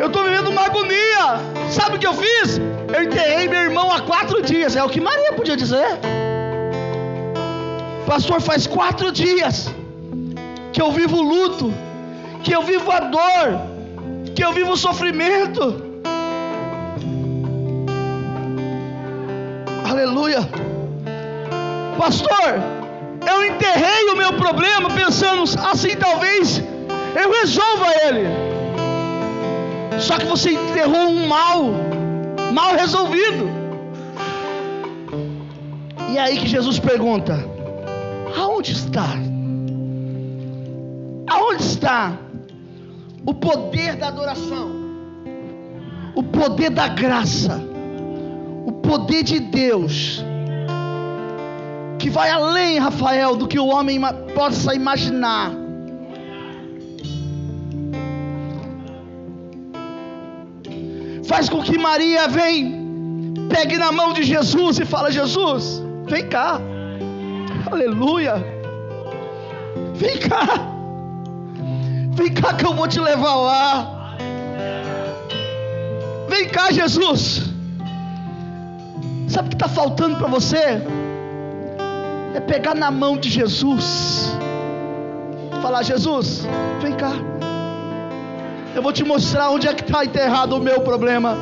Eu 0.00 0.06
estou 0.06 0.24
vivendo 0.24 0.48
uma 0.48 0.62
agonia. 0.64 1.24
Sabe 1.70 1.96
o 1.96 1.98
que 1.98 2.06
eu 2.06 2.14
fiz? 2.14 2.58
Eu 2.94 3.02
enterrei 3.02 3.46
meu 3.46 3.60
irmão 3.60 3.92
há 3.92 4.00
quatro 4.00 4.40
dias. 4.40 4.74
É 4.74 4.82
o 4.82 4.88
que 4.88 4.98
Maria 4.98 5.34
podia 5.34 5.54
dizer. 5.54 5.90
Pastor, 8.06 8.40
faz 8.40 8.66
quatro 8.66 9.12
dias 9.12 9.70
que 10.72 10.80
eu 10.80 10.90
vivo 10.90 11.20
luto, 11.20 11.70
que 12.42 12.50
eu 12.50 12.62
vivo 12.62 12.90
a 12.90 13.00
dor, 13.00 13.46
que 14.34 14.42
eu 14.42 14.52
vivo 14.54 14.72
o 14.72 14.76
sofrimento. 14.76 15.62
Aleluia. 19.86 20.48
Pastor, 21.98 22.48
eu 23.30 23.44
enterrei 23.44 24.08
o 24.14 24.16
meu 24.16 24.32
problema 24.32 24.88
pensando 24.88 25.42
assim 25.70 25.94
talvez 25.94 26.62
eu 27.14 27.30
resolva 27.30 27.86
ele. 28.06 28.49
Só 29.98 30.18
que 30.18 30.26
você 30.26 30.52
enterrou 30.52 31.08
um 31.08 31.26
mal, 31.26 31.64
mal 32.52 32.74
resolvido. 32.74 33.48
E 36.08 36.18
aí 36.18 36.38
que 36.38 36.46
Jesus 36.46 36.78
pergunta: 36.78 37.44
aonde 38.36 38.72
está? 38.72 39.08
Aonde 41.26 41.62
está 41.62 42.18
o 43.26 43.34
poder 43.34 43.96
da 43.96 44.08
adoração? 44.08 44.70
O 46.14 46.22
poder 46.22 46.70
da 46.70 46.88
graça? 46.88 47.60
O 48.66 48.72
poder 48.72 49.22
de 49.22 49.40
Deus? 49.40 50.24
que 52.00 52.08
vai 52.08 52.30
além, 52.30 52.78
Rafael, 52.78 53.36
do 53.36 53.46
que 53.46 53.58
o 53.58 53.66
homem 53.66 54.00
possa 54.34 54.74
imaginar. 54.74 55.52
Faz 61.30 61.48
com 61.48 61.62
que 61.62 61.78
Maria 61.78 62.26
vem, 62.26 63.34
pegue 63.48 63.78
na 63.78 63.92
mão 63.92 64.12
de 64.12 64.24
Jesus 64.24 64.80
e 64.80 64.84
fala: 64.84 65.12
Jesus, 65.12 65.80
vem 66.06 66.28
cá, 66.28 66.60
aleluia, 67.70 68.34
vem 69.94 70.18
cá, 70.18 70.44
vem 72.14 72.34
cá 72.34 72.54
que 72.54 72.66
eu 72.66 72.74
vou 72.74 72.88
te 72.88 72.98
levar 72.98 73.36
lá. 73.36 74.16
Vem 76.28 76.48
cá, 76.48 76.72
Jesus. 76.72 77.44
Sabe 79.28 79.46
o 79.46 79.50
que 79.50 79.54
está 79.54 79.68
faltando 79.68 80.16
para 80.16 80.26
você? 80.26 80.82
é 82.34 82.40
pegar 82.40 82.74
na 82.74 82.90
mão 82.90 83.16
de 83.16 83.28
Jesus, 83.28 84.32
falar: 85.62 85.84
Jesus, 85.84 86.44
vem 86.80 86.92
cá, 86.94 87.12
eu 88.74 88.82
vou 88.82 88.92
te 88.92 89.04
mostrar 89.04 89.50
onde 89.50 89.66
é 89.68 89.74
que 89.74 89.82
está 89.82 90.04
enterrado 90.04 90.56
o 90.56 90.60
meu 90.60 90.80
problema. 90.80 91.36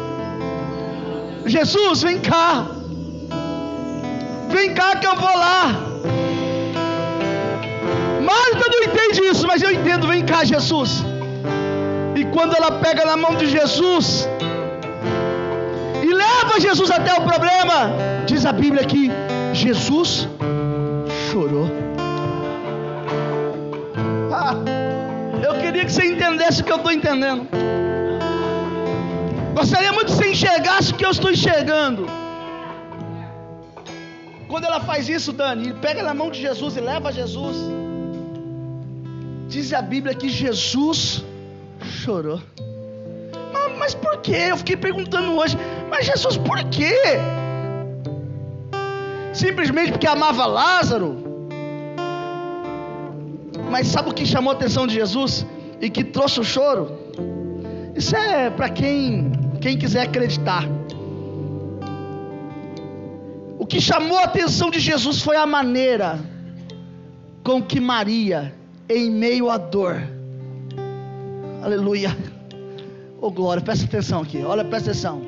Jesus, 1.47 2.03
vem 2.03 2.19
cá, 2.19 2.67
vem 4.49 4.75
cá 4.75 4.97
que 4.97 5.07
eu 5.07 5.17
vou 5.17 5.37
lá. 5.37 5.89
Marta 8.23 8.65
não 8.71 8.83
entende 8.85 9.23
isso, 9.31 9.47
mas 9.47 9.63
eu 9.63 9.71
entendo. 9.71 10.07
Vem 10.07 10.25
cá, 10.25 10.45
Jesus. 10.45 11.03
E 12.15 12.25
quando 12.27 12.55
ela 12.55 12.73
pega 12.73 13.05
na 13.05 13.17
mão 13.17 13.35
de 13.37 13.47
Jesus 13.47 14.29
e 16.03 16.13
leva 16.13 16.61
Jesus 16.61 16.91
até 16.91 17.13
o 17.15 17.23
problema, 17.23 17.91
diz 18.27 18.45
a 18.45 18.53
Bíblia 18.53 18.85
que 18.85 19.11
Jesus 19.53 20.29
chorou. 21.31 21.88
Que 25.89 25.95
você 25.95 26.05
entendesse 26.05 26.61
o 26.61 26.65
que 26.65 26.73
eu 26.73 26.77
estou 26.77 26.93
entendendo. 26.93 27.49
Gostaria 29.55 29.93
muito 29.93 30.13
que 30.13 30.19
você 30.19 30.31
enxergasse 30.31 30.93
o 30.93 30.97
que 30.97 31.05
eu 31.05 31.11
estou 31.11 31.31
enxergando. 31.31 32.07
Quando 34.49 34.65
ela 34.65 34.81
faz 34.81 35.09
isso, 35.09 35.33
Dani, 35.33 35.73
pega 35.75 36.03
na 36.03 36.13
mão 36.13 36.31
de 36.31 36.41
Jesus 36.41 36.77
e 36.77 36.81
leva 36.81 37.11
Jesus. 37.11 37.57
Diz 39.49 39.73
a 39.73 39.81
Bíblia 39.81 40.15
que 40.15 40.29
Jesus 40.29 41.25
chorou. 41.83 42.41
Mas, 43.53 43.79
mas 43.79 43.95
por 43.95 44.19
que? 44.19 44.37
Eu 44.53 44.59
fiquei 44.59 44.77
perguntando 44.77 45.33
hoje. 45.39 45.57
Mas 45.91 46.05
Jesus, 46.05 46.37
por 46.37 46.63
quê? 46.65 46.95
simplesmente 49.33 49.93
porque 49.93 50.07
amava 50.07 50.45
Lázaro. 50.47 51.11
Mas 53.71 53.87
sabe 53.87 54.11
o 54.11 54.13
que 54.13 54.27
chamou 54.27 54.53
a 54.53 54.57
atenção 54.57 54.85
de 54.87 54.95
Jesus 54.95 55.47
e 55.81 55.91
que 55.91 56.05
trouxe 56.05 56.41
o 56.41 56.45
choro? 56.45 56.93
Isso 57.95 58.15
é 58.17 58.51
para 58.51 58.69
quem, 58.69 59.33
quem 59.61 59.77
quiser 59.79 60.03
acreditar. 60.03 60.65
O 63.59 63.67
que 63.67 63.81
chamou 63.81 64.19
a 64.19 64.25
atenção 64.25 64.71
de 64.71 64.79
Jesus 64.79 65.23
foi 65.23 65.37
a 65.37 65.47
maneira 65.47 66.19
com 67.43 67.63
que 67.63 67.81
Maria, 67.81 68.55
em 68.89 69.11
meio 69.11 69.51
à 69.51 69.59
dor, 69.59 70.01
aleluia, 71.63 72.17
Ô 73.21 73.27
oh, 73.27 73.31
glória, 73.33 73.61
presta 73.61 73.85
atenção 73.85 74.23
aqui. 74.23 74.45
Olha, 74.45 74.65
presta 74.65 74.93
atenção. 74.93 75.21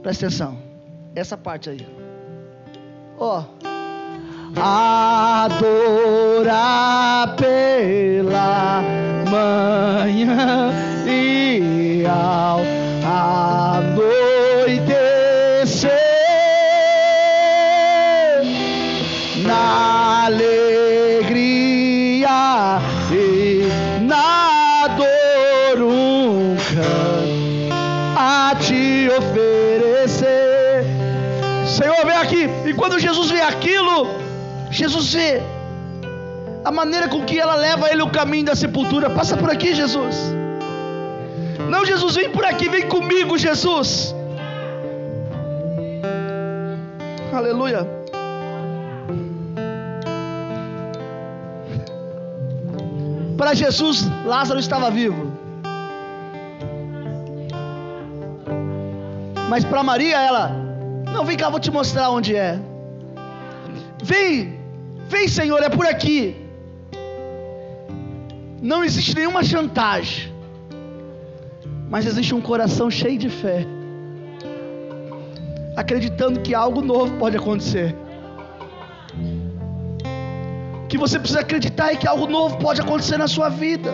Presta 0.00 0.26
atenção. 0.26 0.56
Essa 1.12 1.36
parte 1.36 1.70
aí. 1.70 1.84
Ó. 3.18 3.42
Oh. 3.42 3.44
Adorar 4.56 5.74
pela 7.34 8.80
manhã 9.34 10.70
e 11.06 12.04
ao 12.06 12.60
anoitecer 13.04 14.30
na 19.42 20.26
alegria 20.26 21.48
e 23.10 23.66
na 24.02 24.86
dor 24.96 25.82
um 25.82 26.56
canto 26.56 27.74
a 28.16 28.54
te 28.60 29.08
oferecer. 29.18 30.84
Senhor, 31.66 32.06
vem 32.06 32.16
aqui. 32.16 32.48
E 32.66 32.72
quando 32.72 33.00
Jesus 33.00 33.30
vê 33.30 33.40
aquilo, 33.40 34.08
Jesus 34.70 35.12
vê 35.12 35.42
a 36.64 36.70
maneira 36.70 37.08
com 37.08 37.24
que 37.24 37.38
ela 37.38 37.54
leva 37.54 37.90
ele 37.90 38.02
o 38.02 38.10
caminho 38.10 38.46
da 38.46 38.54
sepultura. 38.54 39.10
Passa 39.10 39.36
por 39.36 39.50
aqui, 39.50 39.74
Jesus. 39.74 40.16
Não, 41.68 41.84
Jesus, 41.84 42.14
vem 42.14 42.30
por 42.30 42.44
aqui, 42.44 42.68
vem 42.68 42.88
comigo, 42.88 43.36
Jesus. 43.36 44.14
Aleluia. 47.32 47.86
Para 53.36 53.52
Jesus, 53.52 54.08
Lázaro 54.24 54.58
estava 54.58 54.90
vivo. 54.90 55.32
Mas 59.50 59.64
para 59.64 59.82
Maria, 59.82 60.18
ela, 60.18 60.50
não, 61.12 61.24
vem 61.24 61.36
cá, 61.36 61.50
vou 61.50 61.60
te 61.60 61.70
mostrar 61.70 62.08
onde 62.10 62.34
é. 62.34 62.58
Vem, 64.02 64.58
vem, 65.08 65.28
Senhor, 65.28 65.62
é 65.62 65.68
por 65.68 65.86
aqui. 65.86 66.43
Não 68.64 68.82
existe 68.82 69.14
nenhuma 69.14 69.44
chantagem, 69.44 70.32
mas 71.90 72.06
existe 72.06 72.34
um 72.34 72.40
coração 72.40 72.90
cheio 72.90 73.18
de 73.18 73.28
fé, 73.28 73.66
acreditando 75.76 76.40
que 76.40 76.54
algo 76.54 76.80
novo 76.80 77.12
pode 77.18 77.36
acontecer. 77.36 77.94
O 80.82 80.86
que 80.86 80.96
você 80.96 81.18
precisa 81.18 81.40
acreditar 81.40 81.92
é 81.92 81.96
que 81.96 82.08
algo 82.08 82.26
novo 82.26 82.56
pode 82.56 82.80
acontecer 82.80 83.18
na 83.18 83.28
sua 83.28 83.50
vida. 83.50 83.92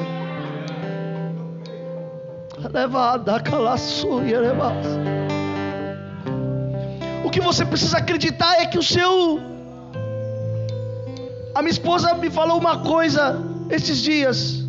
O 7.25 7.31
que 7.31 7.41
você 7.41 7.67
precisa 7.67 7.99
acreditar 7.99 8.63
é 8.63 8.67
que 8.67 8.79
o 8.79 8.83
seu. 8.85 9.41
A 11.57 11.61
minha 11.61 11.73
esposa 11.73 12.15
me 12.15 12.31
falou 12.31 12.57
uma 12.57 12.79
coisa 12.79 13.50
esses 13.71 13.99
dias. 13.99 14.65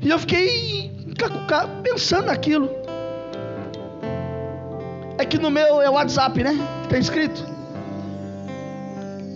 E 0.00 0.08
eu 0.08 0.18
fiquei 0.18 0.92
pensando 1.82 2.26
naquilo. 2.26 2.70
É 5.16 5.24
que 5.24 5.38
no 5.38 5.50
meu 5.50 5.80
é 5.80 5.88
WhatsApp, 5.88 6.42
né? 6.42 6.58
Está 6.84 6.98
escrito. 6.98 7.44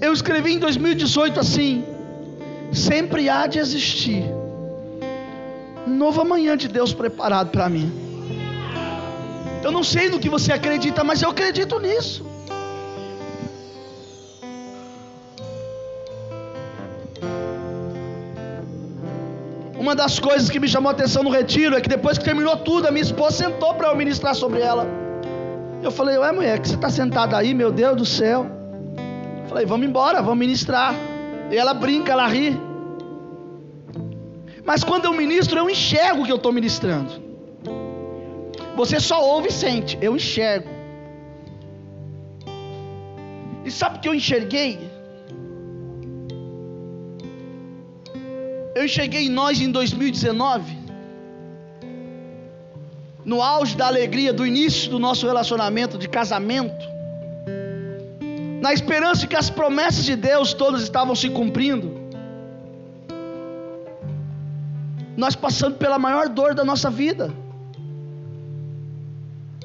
Eu 0.01 0.13
escrevi 0.13 0.55
em 0.55 0.59
2018 0.59 1.41
assim: 1.41 1.85
sempre 2.73 3.29
há 3.29 3.47
de 3.47 3.59
existir 3.59 4.25
um 5.87 5.97
novo 5.97 6.21
amanhã 6.21 6.57
de 6.57 6.69
Deus 6.69 6.93
preparado 6.93 7.51
para 7.51 7.69
mim. 7.69 7.91
Eu 9.63 9.73
não 9.73 9.83
sei 9.83 10.09
no 10.09 10.19
que 10.19 10.29
você 10.29 10.53
acredita, 10.53 11.03
mas 11.03 11.23
eu 11.23 11.31
acredito 11.31 11.79
nisso. 11.81 12.28
Uma 19.89 19.97
das 19.97 20.19
coisas 20.19 20.51
que 20.51 20.61
me 20.61 20.69
chamou 20.69 20.91
a 20.91 20.93
atenção 20.93 21.23
no 21.23 21.31
retiro 21.31 21.75
é 21.75 21.81
que 21.81 21.89
depois 21.89 22.19
que 22.19 22.25
terminou 22.25 22.55
tudo, 22.59 22.87
a 22.87 22.91
minha 22.91 23.03
esposa 23.03 23.39
sentou 23.39 23.73
para 23.73 23.89
eu 23.89 23.97
ministrar 23.97 24.35
sobre 24.35 24.61
ela. 24.61 24.87
Eu 25.83 25.91
falei, 25.91 26.19
ué 26.19 26.31
mulher, 26.31 26.59
que 26.59 26.69
você 26.69 26.75
está 26.75 26.91
sentada 26.91 27.39
aí, 27.39 27.55
meu 27.55 27.73
Deus 27.73 27.97
do 27.97 28.05
céu. 28.05 28.47
Eu 29.45 29.49
falei, 29.49 29.65
vamos 29.65 29.89
embora, 29.89 30.21
vamos 30.21 30.41
ministrar. 30.41 30.95
E 31.51 31.57
ela 31.57 31.73
brinca, 31.73 32.13
ela 32.13 32.27
ri. 32.27 32.61
Mas 34.63 34.85
quando 34.85 35.07
eu 35.07 35.15
ministro, 35.15 35.59
eu 35.59 35.71
enxergo 35.71 36.21
o 36.21 36.27
que 36.27 36.33
eu 36.33 36.37
estou 36.37 36.53
ministrando. 36.53 37.11
Você 38.77 39.01
só 39.01 39.25
ouve 39.25 39.49
e 39.49 39.53
sente, 39.53 39.97
eu 40.03 40.15
enxergo. 40.15 40.69
E 43.65 43.71
sabe 43.71 43.97
o 43.97 44.01
que 44.03 44.09
eu 44.11 44.15
enxerguei? 44.15 44.88
Eu 48.79 48.85
enxerguei 48.85 49.27
em 49.27 49.29
nós 49.29 49.61
em 49.61 49.73
2019, 49.73 50.79
no 53.25 53.43
auge 53.43 53.77
da 53.77 53.89
alegria 53.89 54.33
do 54.33 54.47
início 54.47 54.89
do 54.89 55.01
nosso 55.01 55.27
relacionamento 55.27 55.99
de 55.99 56.09
casamento, 56.09 56.87
na 58.63 58.73
esperança 58.73 59.27
que 59.27 59.35
as 59.35 59.51
promessas 59.51 60.05
de 60.05 60.15
Deus 60.15 60.53
todas 60.53 60.85
estavam 60.85 61.17
se 61.17 61.29
cumprindo. 61.29 61.91
Nós 65.17 65.35
passando 65.35 65.75
pela 65.75 65.99
maior 65.99 66.29
dor 66.29 66.55
da 66.55 66.65
nossa 66.65 66.89
vida. 66.89 67.35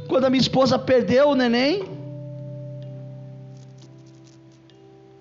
Quando 0.07 0.25
a 0.25 0.29
minha 0.31 0.41
esposa 0.41 0.79
perdeu 0.79 1.29
o 1.29 1.35
neném, 1.35 1.83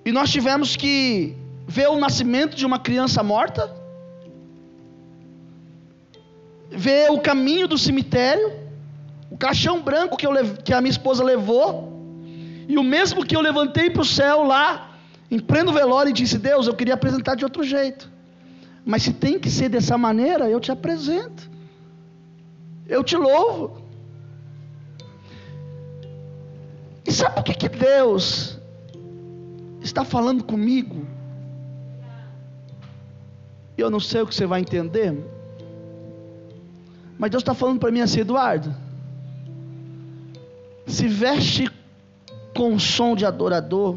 e 0.02 0.10
nós 0.12 0.30
tivemos 0.30 0.76
que 0.76 1.36
ver 1.68 1.90
o 1.90 1.98
nascimento 1.98 2.56
de 2.56 2.64
uma 2.64 2.78
criança 2.78 3.22
morta 3.22 3.81
ver 6.74 7.10
o 7.10 7.20
caminho 7.20 7.68
do 7.68 7.76
cemitério, 7.76 8.52
o 9.30 9.36
caixão 9.36 9.80
branco 9.80 10.16
que, 10.16 10.26
eu, 10.26 10.32
que 10.64 10.72
a 10.72 10.80
minha 10.80 10.90
esposa 10.90 11.22
levou, 11.22 11.92
e 12.68 12.78
o 12.78 12.82
mesmo 12.82 13.24
que 13.24 13.36
eu 13.36 13.40
levantei 13.40 13.90
para 13.90 14.02
o 14.02 14.04
céu 14.04 14.44
lá, 14.44 14.96
em 15.30 15.38
pleno 15.38 15.72
velório, 15.72 16.10
e 16.10 16.12
disse: 16.12 16.38
Deus, 16.38 16.66
eu 16.66 16.74
queria 16.74 16.94
apresentar 16.94 17.34
de 17.34 17.44
outro 17.44 17.62
jeito, 17.62 18.10
mas 18.84 19.02
se 19.02 19.12
tem 19.12 19.38
que 19.38 19.50
ser 19.50 19.68
dessa 19.68 19.96
maneira, 19.98 20.48
eu 20.48 20.60
te 20.60 20.70
apresento, 20.70 21.50
eu 22.88 23.02
te 23.02 23.16
louvo. 23.16 23.82
E 27.06 27.12
sabe 27.12 27.40
o 27.40 27.42
que, 27.42 27.54
que 27.54 27.68
Deus 27.68 28.58
está 29.80 30.04
falando 30.04 30.44
comigo? 30.44 31.04
Eu 33.76 33.90
não 33.90 33.98
sei 33.98 34.22
o 34.22 34.26
que 34.26 34.34
você 34.34 34.46
vai 34.46 34.60
entender, 34.60 35.12
mas 37.18 37.30
Deus 37.30 37.42
está 37.42 37.54
falando 37.54 37.78
para 37.78 37.90
mim 37.90 38.00
assim, 38.00 38.20
Eduardo. 38.20 38.74
Se 40.86 41.06
veste 41.06 41.70
com 42.54 42.78
som 42.78 43.14
de 43.14 43.24
adorador. 43.24 43.96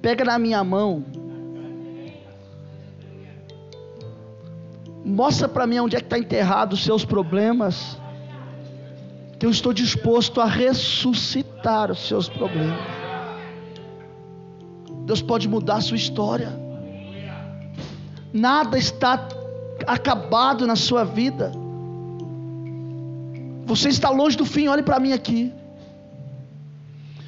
Pega 0.00 0.24
na 0.24 0.38
minha 0.38 0.62
mão. 0.64 1.04
Mostra 5.04 5.48
para 5.48 5.66
mim 5.66 5.80
onde 5.80 5.96
é 5.96 6.00
que 6.00 6.06
está 6.06 6.18
enterrado 6.18 6.74
os 6.74 6.84
seus 6.84 7.04
problemas. 7.04 7.98
Que 9.38 9.46
eu 9.46 9.50
estou 9.50 9.72
disposto 9.72 10.40
a 10.40 10.46
ressuscitar 10.46 11.90
os 11.90 12.06
seus 12.06 12.28
problemas. 12.28 12.78
Deus 15.04 15.20
pode 15.20 15.48
mudar 15.48 15.76
a 15.76 15.80
sua 15.80 15.96
história. 15.96 16.52
Nada 18.32 18.78
está 18.78 19.28
acabado 19.86 20.66
na 20.66 20.76
sua 20.76 21.04
vida. 21.04 21.52
Você 23.64 23.88
está 23.88 24.10
longe 24.10 24.36
do 24.36 24.44
fim, 24.44 24.68
olhe 24.68 24.82
para 24.82 24.98
mim 24.98 25.12
aqui. 25.12 25.52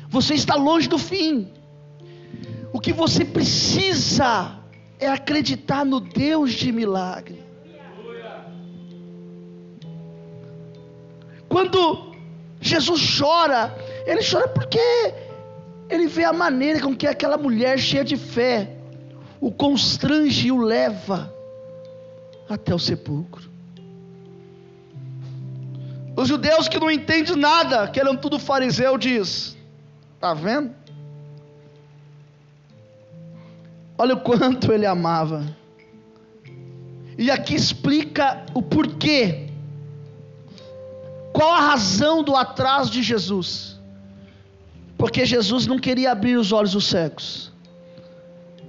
Você 0.09 0.35
está 0.35 0.55
longe 0.55 0.89
do 0.89 0.99
fim. 0.99 1.49
O 2.73 2.81
que 2.81 2.93
você 2.93 3.25
precisa 3.25 4.59
é 4.99 5.09
acreditar 5.09 5.85
no 5.85 6.01
Deus 6.01 6.53
de 6.53 6.71
milagre. 6.73 7.43
Quando 11.49 12.13
Jesus 12.61 13.19
chora, 13.19 13.75
ele 14.07 14.21
chora 14.29 14.49
porque 14.49 14.79
ele 15.89 16.07
vê 16.07 16.25
a 16.25 16.33
maneira 16.33 16.81
com 16.81 16.95
que 16.95 17.07
aquela 17.07 17.37
mulher 17.37 17.79
cheia 17.79 18.05
de 18.05 18.17
fé 18.17 18.77
o 19.41 19.53
constrange 19.53 20.49
e 20.49 20.53
o 20.53 20.59
leva 20.59 21.34
até 22.49 22.75
o 22.75 22.79
sepulcro. 22.79 23.51
Os 26.17 26.29
judeus 26.29 26.69
que 26.69 26.79
não 26.79 26.91
entendem 26.91 27.37
nada, 27.37 27.89
que 27.89 27.99
eram 27.99 28.17
tudo 28.17 28.39
fariseu, 28.39 28.97
diz: 28.97 29.57
Está 30.15 30.33
vendo? 30.33 30.75
Olha 33.99 34.15
o 34.15 34.21
quanto 34.21 34.73
ele 34.73 34.87
amava. 34.87 35.45
E 37.17 37.31
aqui 37.31 37.55
explica 37.55 38.45
o 38.53 38.61
porquê 38.61 39.49
Qual 41.33 41.53
a 41.53 41.61
razão 41.61 42.23
do 42.23 42.35
atraso 42.37 42.91
de 42.91 43.03
Jesus? 43.03 43.81
Porque 44.97 45.27
Jesus 45.27 45.67
não 45.67 45.79
queria 45.79 46.13
abrir 46.13 46.37
os 46.37 46.53
olhos 46.53 46.73
dos 46.73 46.87
cegos. 46.87 47.53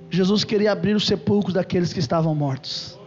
Jesus 0.09 0.43
queria 0.43 0.71
abrir 0.71 0.95
os 0.95 1.05
sepulcros 1.05 1.53
daqueles 1.53 1.93
que 1.93 1.99
estavam 1.99 2.33
mortos. 2.33 2.97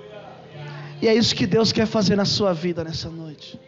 E 1.01 1.07
é 1.07 1.15
isso 1.15 1.35
que 1.35 1.47
Deus 1.47 1.73
quer 1.73 1.87
fazer 1.87 2.17
na 2.17 2.25
sua 2.25 2.53
vida 2.53 2.83
nessa 2.83 3.09
noite. 3.09 3.59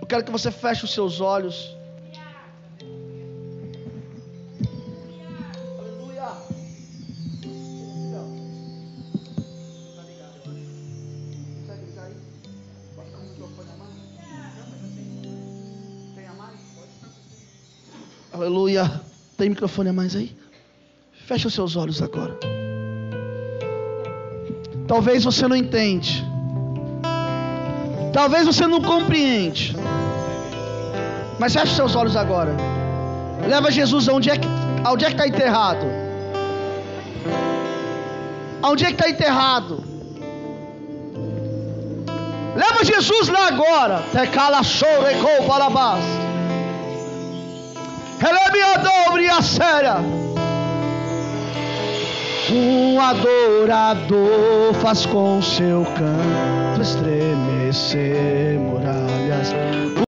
Eu 0.00 0.06
quero 0.06 0.24
que 0.24 0.30
você 0.30 0.50
feche 0.50 0.84
os 0.84 0.92
seus 0.92 1.20
olhos. 1.20 1.74
Aleluia. 18.32 19.00
Tem 19.38 19.48
microfone 19.48 19.88
a 19.88 19.92
mais 19.94 20.14
aí? 20.14 20.36
Feche 21.26 21.46
os 21.46 21.54
seus 21.54 21.74
olhos 21.74 22.02
agora. 22.02 22.38
Talvez 24.86 25.24
você 25.24 25.48
não 25.48 25.56
entende. 25.56 26.24
Talvez 28.12 28.46
você 28.46 28.66
não 28.66 28.80
compreende. 28.80 29.76
Mas 31.38 31.52
feche 31.52 31.74
seus 31.74 31.94
olhos 31.94 32.16
agora. 32.16 32.54
Leva 33.46 33.70
Jesus 33.70 34.08
aonde 34.08 34.30
é 34.30 34.36
que 34.36 34.48
aonde 34.84 35.04
é 35.04 35.08
que 35.08 35.14
está 35.14 35.26
enterrado? 35.26 35.86
Aonde 38.62 38.84
é 38.84 38.88
que 38.88 38.94
está 38.94 39.10
enterrado? 39.10 39.84
Leva 42.54 42.84
Jesus 42.84 43.28
lá 43.28 43.48
agora. 43.48 44.02
Te 44.12 44.26
cala 44.28 44.62
choro 44.62 45.06
e 45.10 45.46
para 45.46 45.68
baixo. 45.68 46.26
Ele 49.16 49.28
a 49.28 49.42
séria. 49.42 50.25
Um 52.48 53.00
adorador 53.00 54.72
faz 54.80 55.04
com 55.04 55.42
seu 55.42 55.84
canto 55.84 56.80
estremecer 56.80 58.56
muralhas. 58.60 60.05